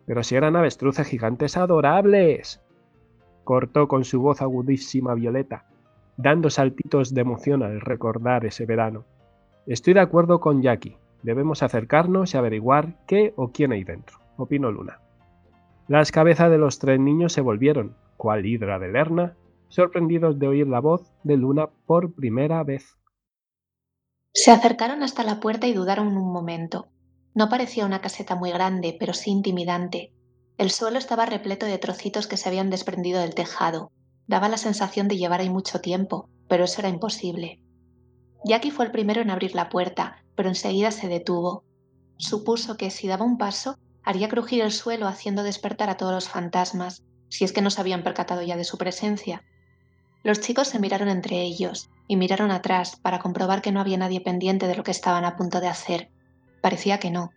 [0.06, 2.62] Pero si eran avestruces gigantes adorables.
[3.44, 5.66] Cortó con su voz agudísima Violeta.
[6.16, 9.04] dando saltitos de emoción al recordar ese verano.
[9.66, 10.96] Estoy de acuerdo con Jackie.
[11.22, 15.00] Debemos acercarnos y averiguar qué o quién hay dentro, opinó Luna.
[15.88, 19.34] Las cabezas de los tres niños se volvieron, cual hidra de Lerna,
[19.68, 22.96] sorprendidos de oír la voz de Luna por primera vez.
[24.32, 26.88] Se acercaron hasta la puerta y dudaron un momento.
[27.36, 30.10] No parecía una caseta muy grande, pero sí intimidante.
[30.56, 33.92] El suelo estaba repleto de trocitos que se habían desprendido del tejado.
[34.26, 37.60] Daba la sensación de llevar ahí mucho tiempo, pero eso era imposible.
[38.42, 41.62] Jackie fue el primero en abrir la puerta, pero enseguida se detuvo.
[42.16, 46.30] Supuso que si daba un paso, haría crujir el suelo haciendo despertar a todos los
[46.30, 49.44] fantasmas, si es que no se habían percatado ya de su presencia.
[50.22, 54.22] Los chicos se miraron entre ellos y miraron atrás para comprobar que no había nadie
[54.22, 56.10] pendiente de lo que estaban a punto de hacer.
[56.66, 57.30] Parecía que no.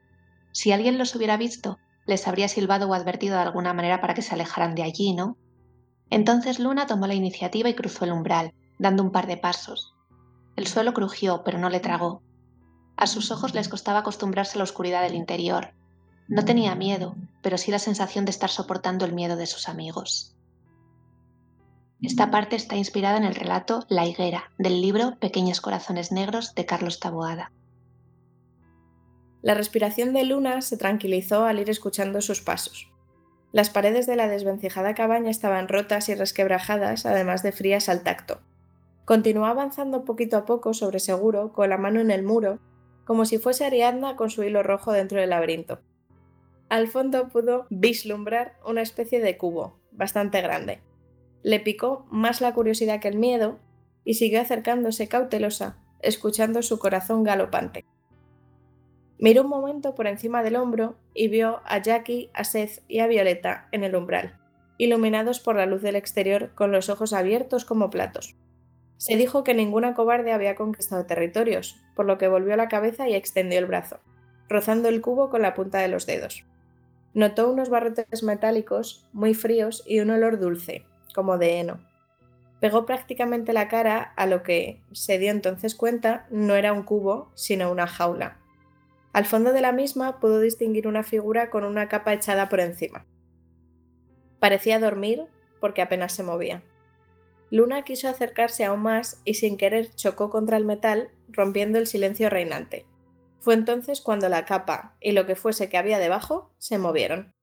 [0.53, 1.77] Si alguien los hubiera visto,
[2.07, 5.37] les habría silbado o advertido de alguna manera para que se alejaran de allí, ¿no?
[6.09, 9.93] Entonces Luna tomó la iniciativa y cruzó el umbral, dando un par de pasos.
[10.55, 12.23] El suelo crujió, pero no le tragó.
[12.97, 15.75] A sus ojos les costaba acostumbrarse a la oscuridad del interior.
[16.27, 20.35] No tenía miedo, pero sí la sensación de estar soportando el miedo de sus amigos.
[22.01, 26.65] Esta parte está inspirada en el relato La higuera del libro Pequeños corazones negros de
[26.65, 27.51] Carlos Taboada.
[29.41, 32.91] La respiración de Luna se tranquilizó al ir escuchando sus pasos.
[33.51, 38.41] Las paredes de la desvencijada cabaña estaban rotas y resquebrajadas, además de frías al tacto.
[39.05, 42.59] Continuó avanzando poquito a poco sobre seguro, con la mano en el muro,
[43.05, 45.79] como si fuese Ariadna con su hilo rojo dentro del laberinto.
[46.69, 50.83] Al fondo pudo vislumbrar una especie de cubo, bastante grande,
[51.43, 53.59] le picó más la curiosidad que el miedo
[54.03, 57.85] y siguió acercándose cautelosa, escuchando su corazón galopante.
[59.19, 63.07] Miró un momento por encima del hombro y vio a Jackie, a Seth y a
[63.07, 64.39] Violeta en el umbral,
[64.77, 68.37] iluminados por la luz del exterior con los ojos abiertos como platos.
[68.95, 73.15] Se dijo que ninguna cobarde había conquistado territorios, por lo que volvió la cabeza y
[73.15, 73.99] extendió el brazo,
[74.47, 76.45] rozando el cubo con la punta de los dedos.
[77.13, 81.85] Notó unos barrotes metálicos muy fríos y un olor dulce, como de heno.
[82.61, 87.31] Pegó prácticamente la cara a lo que, se dio entonces cuenta, no era un cubo,
[87.35, 88.38] sino una jaula.
[89.11, 93.05] Al fondo de la misma pudo distinguir una figura con una capa echada por encima.
[94.39, 95.25] Parecía dormir
[95.59, 96.63] porque apenas se movía.
[97.51, 102.29] Luna quiso acercarse aún más y sin querer chocó contra el metal, rompiendo el silencio
[102.29, 102.85] reinante.
[103.39, 107.33] Fue entonces cuando la capa y lo que fuese que había debajo se movieron.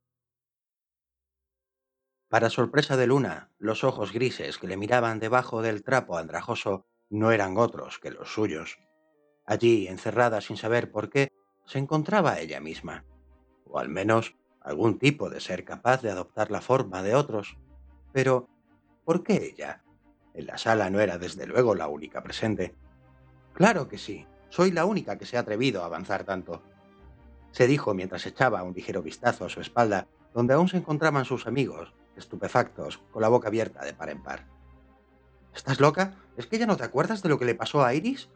[2.29, 7.33] Para sorpresa de Luna, los ojos grises que le miraban debajo del trapo andrajoso no
[7.33, 8.79] eran otros que los suyos.
[9.45, 11.33] Allí, encerrada sin saber por qué,
[11.67, 13.05] se encontraba ella misma,
[13.69, 17.57] o al menos algún tipo de ser capaz de adoptar la forma de otros.
[18.13, 18.49] Pero,
[19.05, 19.83] ¿por qué ella?
[20.35, 22.75] En la sala no era desde luego la única presente.
[23.53, 26.63] Claro que sí, soy la única que se ha atrevido a avanzar tanto.
[27.53, 31.47] Se dijo mientras echaba un ligero vistazo a su espalda, donde aún se encontraban sus
[31.47, 34.47] amigos, estupefactos, con la boca abierta de par en par.
[35.55, 36.15] ¿Estás loca?
[36.37, 38.29] ¿Es que ya no te acuerdas de lo que le pasó a Iris?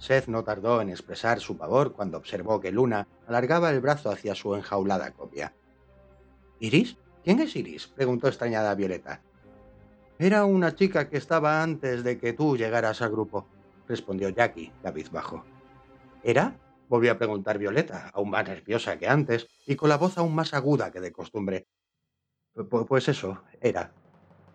[0.00, 4.34] Seth no tardó en expresar su pavor cuando observó que Luna alargaba el brazo hacia
[4.34, 5.54] su enjaulada copia.
[6.58, 6.96] ¿Iris?
[7.22, 7.86] ¿Quién es Iris?
[7.86, 9.20] preguntó extrañada Violeta.
[10.18, 13.46] Era una chica que estaba antes de que tú llegaras al grupo,
[13.86, 15.44] respondió Jackie, cabizbajo.
[16.22, 16.56] ¿Era?
[16.88, 20.54] volvió a preguntar Violeta, aún más nerviosa que antes y con la voz aún más
[20.54, 21.68] aguda que de costumbre.
[22.88, 23.92] Pues eso, era,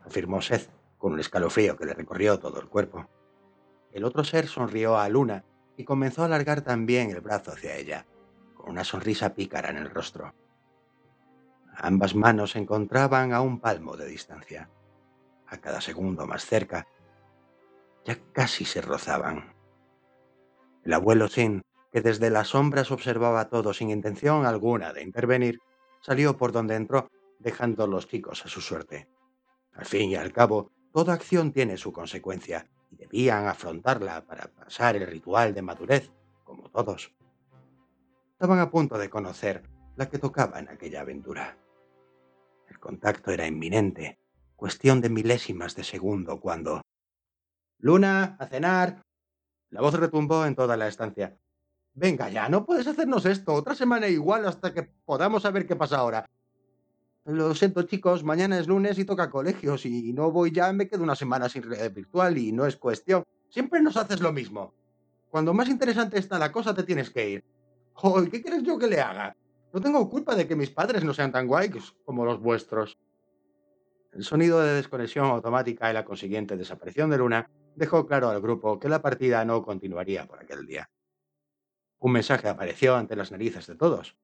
[0.03, 3.07] afirmó Seth, con un escalofrío que le recorrió todo el cuerpo.
[3.95, 5.45] El otro ser sonrió a Luna
[5.77, 8.05] y comenzó a alargar también el brazo hacia ella,
[8.53, 10.35] con una sonrisa pícara en el rostro.
[11.77, 14.69] Ambas manos se encontraban a un palmo de distancia,
[15.47, 16.89] a cada segundo más cerca.
[18.03, 19.55] Ya casi se rozaban.
[20.83, 21.63] El abuelo Sin,
[21.93, 25.61] que desde las sombras observaba todo sin intención alguna de intervenir,
[26.01, 27.09] salió por donde entró
[27.39, 29.07] dejando los chicos a su suerte.
[29.71, 34.95] Al fin y al cabo, toda acción tiene su consecuencia y debían afrontarla para pasar
[34.95, 36.11] el ritual de madurez,
[36.43, 37.13] como todos.
[38.31, 39.63] Estaban a punto de conocer
[39.95, 41.57] la que tocaba en aquella aventura.
[42.69, 44.19] El contacto era inminente,
[44.55, 46.81] cuestión de milésimas de segundo cuando...
[47.79, 49.01] Luna, a cenar.
[49.69, 51.37] La voz retumbó en toda la estancia.
[51.93, 53.53] Venga ya, no puedes hacernos esto.
[53.53, 56.25] Otra semana igual hasta que podamos saber qué pasa ahora.
[57.25, 61.01] Lo siento, chicos, mañana es lunes y toca colegios y no voy ya, me quedo
[61.01, 63.23] una semana sin red virtual y no es cuestión.
[63.49, 64.75] Siempre nos haces lo mismo.
[65.31, 67.43] Cuando más interesante está la cosa, te tienes que ir.
[67.93, 69.35] Joder, ¿qué quieres yo que le haga?
[69.73, 72.99] No tengo culpa de que mis padres no sean tan guays como los vuestros.
[74.13, 78.79] El sonido de desconexión automática y la consiguiente desaparición de Luna dejó claro al grupo
[78.79, 80.91] que la partida no continuaría por aquel día.
[81.97, 84.15] Un mensaje apareció ante las narices de todos.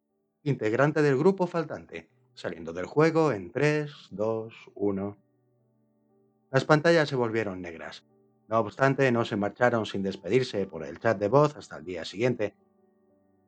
[0.43, 5.17] Integrante del grupo faltante, saliendo del juego en 3, 2, 1.
[6.51, 8.05] Las pantallas se volvieron negras.
[8.47, 12.03] No obstante, no se marcharon sin despedirse por el chat de voz hasta el día
[12.03, 12.53] siguiente.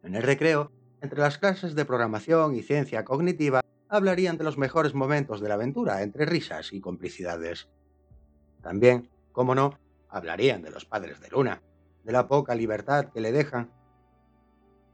[0.02, 4.94] En el recreo, entre las clases de programación y ciencia cognitiva, hablarían de los mejores
[4.94, 7.70] momentos de la aventura, entre risas y complicidades.
[8.62, 9.78] También, como no,
[10.10, 11.62] hablarían de los padres de Luna,
[12.04, 13.72] de la poca libertad que le dejan.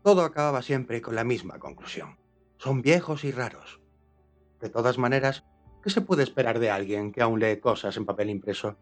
[0.04, 2.19] Todo acababa siempre con la misma conclusión.
[2.60, 3.80] Son viejos y raros.
[4.60, 5.46] De todas maneras,
[5.82, 8.76] ¿qué se puede esperar de alguien que aún lee cosas en papel impreso?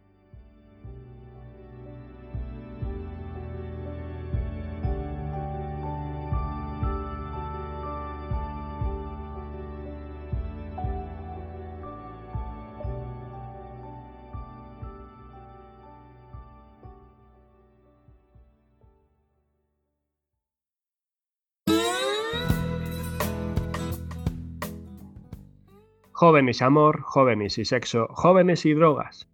[26.20, 29.30] Jóvenes y amor, jóvenes y sexo, jóvenes y drogas.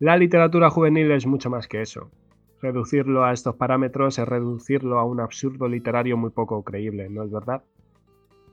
[0.00, 2.10] La literatura juvenil es mucho más que eso.
[2.60, 7.30] Reducirlo a estos parámetros es reducirlo a un absurdo literario muy poco creíble, ¿no es
[7.30, 7.62] verdad?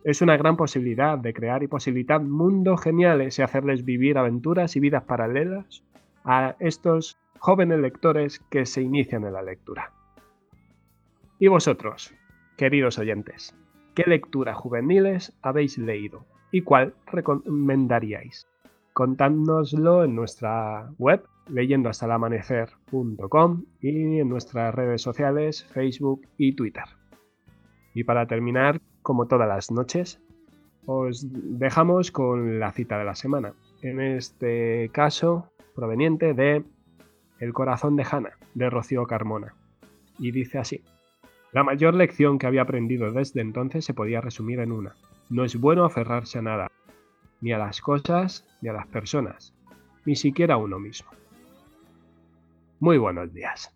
[0.03, 4.79] Es una gran posibilidad de crear y posibilitar mundos geniales y hacerles vivir aventuras y
[4.79, 5.83] vidas paralelas
[6.23, 9.91] a estos jóvenes lectores que se inician en la lectura.
[11.39, 12.13] ¿Y vosotros,
[12.55, 13.57] queridos oyentes?
[13.95, 16.27] ¿Qué lecturas juveniles habéis leído?
[16.53, 18.47] Y cuál recomendaríais.
[18.93, 26.85] Contádnoslo en nuestra web leyendohastalamanecer.com y en nuestras redes sociales Facebook y Twitter.
[27.95, 30.21] Y para terminar, como todas las noches,
[30.85, 33.53] os dejamos con la cita de la semana.
[33.81, 36.63] En este caso, proveniente de
[37.39, 39.55] El corazón de Hannah, de Rocío Carmona.
[40.19, 40.83] Y dice así.
[41.51, 44.93] La mayor lección que había aprendido desde entonces se podía resumir en una.
[45.33, 46.71] No es bueno aferrarse a nada,
[47.41, 49.51] ni a las cosas, ni a las personas,
[50.05, 51.09] ni siquiera a uno mismo.
[52.79, 53.75] Muy buenos días.